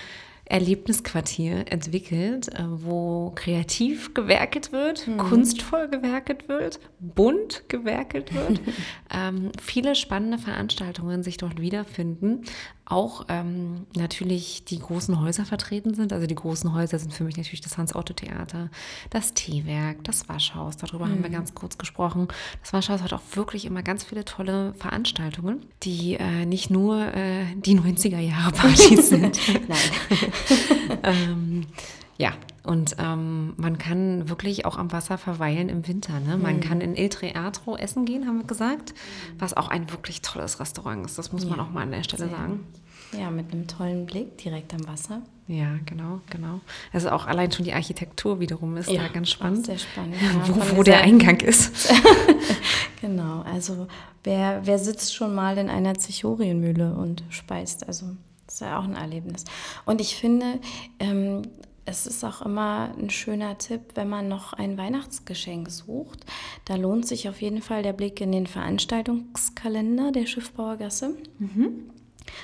Erlebnisquartier 0.48 1.70
entwickelt, 1.70 2.48
äh, 2.48 2.64
wo 2.66 3.32
kreativ 3.34 4.14
gewerkelt 4.14 4.72
wird, 4.72 5.06
mhm. 5.06 5.18
kunstvoll 5.18 5.88
gewerkelt 5.88 6.48
wird, 6.48 6.80
bunt 7.00 7.64
gewerkelt 7.68 8.34
wird, 8.34 8.60
ähm, 9.14 9.52
viele 9.60 9.94
spannende 9.94 10.38
Veranstaltungen 10.38 11.22
sich 11.22 11.36
dort 11.36 11.60
wiederfinden, 11.60 12.44
auch 12.90 13.26
ähm, 13.28 13.86
natürlich 13.96 14.64
die 14.64 14.78
großen 14.78 15.20
Häuser 15.20 15.44
vertreten 15.44 15.94
sind. 15.94 16.12
Also 16.12 16.26
die 16.26 16.34
großen 16.34 16.72
Häuser 16.74 16.98
sind 16.98 17.12
für 17.12 17.24
mich 17.24 17.36
natürlich 17.36 17.60
das 17.60 17.76
Hans-Otto-Theater, 17.76 18.70
das 19.10 19.34
Teewerk, 19.34 20.04
das 20.04 20.28
Waschhaus. 20.28 20.78
Darüber 20.78 21.04
mhm. 21.04 21.10
haben 21.10 21.22
wir 21.22 21.28
mhm. 21.28 21.34
ganz 21.34 21.54
kurz 21.54 21.76
gesprochen. 21.76 22.28
Das 22.62 22.72
Waschhaus 22.72 23.02
hat 23.02 23.12
auch 23.12 23.20
wirklich 23.34 23.66
immer 23.66 23.82
ganz 23.82 24.04
viele 24.04 24.24
tolle 24.24 24.72
Veranstaltungen, 24.74 25.66
die 25.82 26.14
äh, 26.14 26.46
nicht 26.46 26.70
nur 26.70 27.14
äh, 27.14 27.44
die 27.56 27.78
90er-Jahre-Partys 27.78 29.08
sind. 29.10 29.38
Nein. 29.68 30.32
ähm, 31.02 31.66
ja, 32.16 32.32
und 32.64 32.96
ähm, 32.98 33.54
man 33.56 33.78
kann 33.78 34.28
wirklich 34.28 34.66
auch 34.66 34.76
am 34.76 34.92
Wasser 34.92 35.16
verweilen 35.16 35.68
im 35.68 35.86
Winter. 35.88 36.20
Ne? 36.20 36.36
Man 36.36 36.56
mhm. 36.56 36.60
kann 36.60 36.80
in 36.80 36.96
Il 36.96 37.08
Teatro 37.08 37.76
essen 37.76 38.04
gehen, 38.04 38.26
haben 38.26 38.38
wir 38.38 38.46
gesagt, 38.46 38.92
was 39.38 39.56
auch 39.56 39.68
ein 39.68 39.90
wirklich 39.90 40.20
tolles 40.20 40.60
Restaurant 40.60 41.06
ist. 41.06 41.16
Das 41.16 41.32
muss 41.32 41.44
ja, 41.44 41.50
man 41.50 41.60
auch 41.60 41.70
mal 41.70 41.82
an 41.82 41.92
der 41.92 42.02
Stelle 42.02 42.28
sehr. 42.28 42.36
sagen. 42.36 42.66
Ja, 43.18 43.30
mit 43.30 43.52
einem 43.52 43.66
tollen 43.66 44.04
Blick 44.04 44.36
direkt 44.36 44.74
am 44.74 44.86
Wasser. 44.86 45.22
Ja, 45.46 45.78
genau, 45.86 46.20
genau. 46.28 46.60
Also 46.92 47.08
auch 47.08 47.26
allein 47.26 47.50
schon 47.50 47.64
die 47.64 47.72
Architektur 47.72 48.38
wiederum 48.38 48.76
ist 48.76 48.90
ja, 48.90 49.02
da 49.02 49.08
ganz 49.08 49.30
spannend. 49.30 49.64
Sehr 49.64 49.78
spannend. 49.78 50.16
Ja, 50.20 50.46
wo, 50.46 50.76
wo 50.76 50.82
der 50.82 51.00
Eingang 51.00 51.40
ist. 51.40 51.90
genau, 53.00 53.40
also 53.50 53.86
wer, 54.24 54.60
wer 54.66 54.78
sitzt 54.78 55.14
schon 55.14 55.34
mal 55.34 55.56
in 55.56 55.70
einer 55.70 55.94
Zichorienmühle 55.94 56.92
und 56.92 57.22
speist? 57.30 57.88
Also 57.88 58.08
das 58.48 58.54
ist 58.54 58.60
ja 58.62 58.78
auch 58.78 58.84
ein 58.84 58.96
Erlebnis. 58.96 59.44
Und 59.84 60.00
ich 60.00 60.16
finde, 60.16 60.58
ähm, 60.98 61.42
es 61.84 62.06
ist 62.06 62.24
auch 62.24 62.40
immer 62.42 62.94
ein 62.98 63.10
schöner 63.10 63.58
Tipp, 63.58 63.92
wenn 63.94 64.08
man 64.08 64.26
noch 64.26 64.54
ein 64.54 64.78
Weihnachtsgeschenk 64.78 65.70
sucht. 65.70 66.24
Da 66.64 66.76
lohnt 66.76 67.06
sich 67.06 67.28
auf 67.28 67.42
jeden 67.42 67.60
Fall 67.60 67.82
der 67.82 67.92
Blick 67.92 68.22
in 68.22 68.32
den 68.32 68.46
Veranstaltungskalender 68.46 70.12
der 70.12 70.26
Schiffbauergasse. 70.26 71.14
Mhm. 71.38 71.90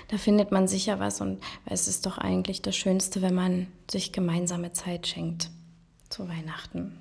Da 0.08 0.18
findet 0.18 0.52
man 0.52 0.68
sicher 0.68 1.00
was 1.00 1.22
und 1.22 1.40
es 1.64 1.88
ist 1.88 2.04
doch 2.04 2.18
eigentlich 2.18 2.60
das 2.60 2.76
Schönste, 2.76 3.22
wenn 3.22 3.34
man 3.34 3.66
sich 3.90 4.12
gemeinsame 4.12 4.72
Zeit 4.72 5.06
schenkt 5.06 5.50
zu 6.10 6.28
Weihnachten. 6.28 6.98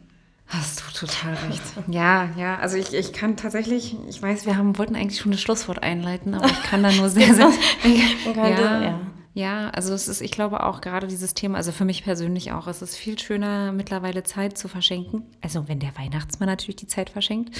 Hast 0.47 0.81
du 0.81 1.05
total 1.05 1.33
recht. 1.33 1.61
Ja, 1.87 2.29
ja, 2.37 2.57
also 2.59 2.77
ich, 2.77 2.93
ich 2.93 3.13
kann 3.13 3.37
tatsächlich, 3.37 3.95
ich 4.07 4.21
weiß, 4.21 4.45
wir 4.45 4.57
haben, 4.57 4.77
wollten 4.77 4.95
eigentlich 4.95 5.19
schon 5.19 5.31
das 5.31 5.41
Schlusswort 5.41 5.81
einleiten, 5.81 6.35
aber 6.35 6.45
ich 6.45 6.63
kann 6.63 6.83
da 6.83 6.91
nur 6.91 7.09
sehr, 7.09 7.33
sehr. 7.33 7.51
ja, 8.35 8.81
ja. 8.81 8.99
Ja, 9.35 9.71
also 9.71 9.93
es 9.93 10.07
ist, 10.07 10.21
ich 10.21 10.29
glaube 10.29 10.63
auch 10.63 10.79
gerade 10.79 11.07
dieses 11.07 11.33
Thema, 11.33 11.57
also 11.57 11.71
für 11.71 11.85
mich 11.85 12.03
persönlich 12.03 12.51
auch, 12.51 12.67
es 12.67 12.83
ist 12.83 12.95
viel 12.95 13.17
schöner, 13.17 13.71
mittlerweile 13.71 14.21
Zeit 14.21 14.59
zu 14.59 14.67
verschenken. 14.67 15.23
Also 15.41 15.67
wenn 15.67 15.79
der 15.79 15.97
Weihnachtsmann 15.97 16.47
natürlich 16.47 16.75
die 16.75 16.87
Zeit 16.87 17.09
verschenkt, 17.09 17.59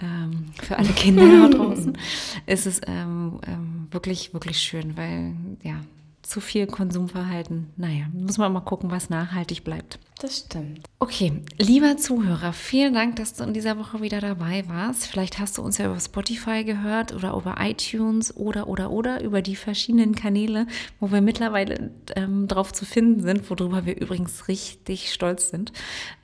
ähm, 0.00 0.52
für 0.62 0.78
alle 0.78 0.90
Kinder 0.90 1.48
da 1.48 1.48
draußen, 1.56 1.98
ist 2.46 2.66
es 2.66 2.80
ähm, 2.86 3.40
ähm, 3.48 3.88
wirklich, 3.90 4.32
wirklich 4.32 4.58
schön, 4.60 4.96
weil 4.96 5.34
ja, 5.64 5.80
zu 6.22 6.40
viel 6.40 6.68
Konsumverhalten, 6.68 7.70
naja, 7.76 8.04
muss 8.12 8.38
man 8.38 8.52
mal 8.52 8.60
gucken, 8.60 8.92
was 8.92 9.10
nachhaltig 9.10 9.64
bleibt. 9.64 9.98
Das 10.20 10.38
stimmt. 10.38 10.84
Okay, 10.98 11.44
lieber 11.58 11.96
Zuhörer, 11.96 12.52
vielen 12.52 12.92
Dank, 12.92 13.14
dass 13.16 13.34
du 13.34 13.44
in 13.44 13.52
dieser 13.52 13.78
Woche 13.78 14.02
wieder 14.02 14.20
dabei 14.20 14.68
warst. 14.68 15.06
Vielleicht 15.06 15.38
hast 15.38 15.56
du 15.56 15.62
uns 15.62 15.78
ja 15.78 15.86
über 15.86 16.00
Spotify 16.00 16.64
gehört 16.64 17.14
oder 17.14 17.34
über 17.34 17.54
iTunes 17.60 18.36
oder 18.36 18.66
oder 18.66 18.90
oder 18.90 19.22
über 19.22 19.42
die 19.42 19.54
verschiedenen 19.54 20.16
Kanäle, 20.16 20.66
wo 20.98 21.12
wir 21.12 21.20
mittlerweile 21.20 21.92
ähm, 22.16 22.48
drauf 22.48 22.72
zu 22.72 22.84
finden 22.84 23.22
sind, 23.22 23.48
worüber 23.48 23.86
wir 23.86 23.96
übrigens 23.96 24.48
richtig 24.48 25.12
stolz 25.12 25.50
sind. 25.50 25.72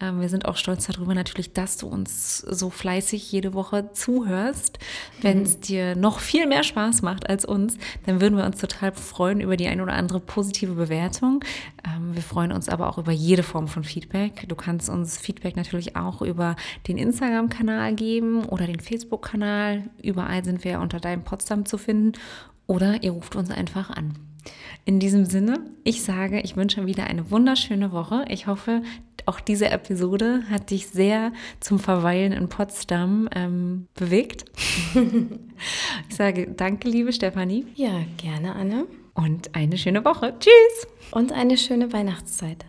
Ähm, 0.00 0.20
wir 0.20 0.28
sind 0.28 0.46
auch 0.46 0.56
stolz 0.56 0.88
darüber 0.88 1.14
natürlich, 1.14 1.52
dass 1.52 1.76
du 1.76 1.86
uns 1.86 2.38
so 2.38 2.70
fleißig 2.70 3.30
jede 3.30 3.54
Woche 3.54 3.92
zuhörst. 3.92 4.80
Wenn 5.20 5.42
es 5.42 5.58
mhm. 5.58 5.60
dir 5.60 5.94
noch 5.94 6.18
viel 6.18 6.48
mehr 6.48 6.64
Spaß 6.64 7.02
macht 7.02 7.28
als 7.28 7.44
uns, 7.44 7.78
dann 8.06 8.20
würden 8.20 8.36
wir 8.36 8.44
uns 8.44 8.58
total 8.58 8.90
freuen 8.92 9.40
über 9.40 9.56
die 9.56 9.68
ein 9.68 9.80
oder 9.80 9.92
andere 9.92 10.18
positive 10.18 10.72
Bewertung. 10.72 11.44
Ähm, 11.86 12.14
wir 12.14 12.22
freuen 12.22 12.50
uns 12.50 12.68
aber 12.68 12.88
auch 12.88 12.98
über 12.98 13.12
jede 13.12 13.44
Form 13.44 13.68
von 13.84 13.90
Feedback. 13.90 14.48
Du 14.48 14.56
kannst 14.56 14.88
uns 14.88 15.18
Feedback 15.18 15.56
natürlich 15.56 15.96
auch 15.96 16.22
über 16.22 16.56
den 16.88 16.98
Instagram-Kanal 16.98 17.94
geben 17.94 18.44
oder 18.46 18.66
den 18.66 18.80
Facebook-Kanal. 18.80 19.84
Überall 20.02 20.44
sind 20.44 20.64
wir 20.64 20.80
unter 20.80 21.00
deinem 21.00 21.22
Potsdam 21.22 21.66
zu 21.66 21.78
finden. 21.78 22.12
Oder 22.66 23.02
ihr 23.02 23.12
ruft 23.12 23.36
uns 23.36 23.50
einfach 23.50 23.90
an. 23.90 24.14
In 24.84 25.00
diesem 25.00 25.24
Sinne, 25.24 25.60
ich 25.84 26.02
sage, 26.02 26.40
ich 26.40 26.56
wünsche 26.56 26.86
wieder 26.86 27.04
eine 27.04 27.30
wunderschöne 27.30 27.92
Woche. 27.92 28.24
Ich 28.28 28.46
hoffe, 28.46 28.82
auch 29.26 29.40
diese 29.40 29.70
Episode 29.70 30.42
hat 30.50 30.70
dich 30.70 30.88
sehr 30.88 31.32
zum 31.60 31.78
Verweilen 31.78 32.32
in 32.32 32.48
Potsdam 32.48 33.28
ähm, 33.34 33.86
bewegt. 33.94 34.44
ich 36.08 36.16
sage 36.16 36.48
danke, 36.54 36.88
liebe 36.88 37.12
Stefanie. 37.12 37.66
Ja, 37.74 38.04
gerne, 38.18 38.54
Anne. 38.54 38.86
Und 39.14 39.54
eine 39.54 39.78
schöne 39.78 40.04
Woche. 40.04 40.34
Tschüss. 40.38 40.86
Und 41.12 41.32
eine 41.32 41.56
schöne 41.56 41.92
Weihnachtszeit. 41.92 42.66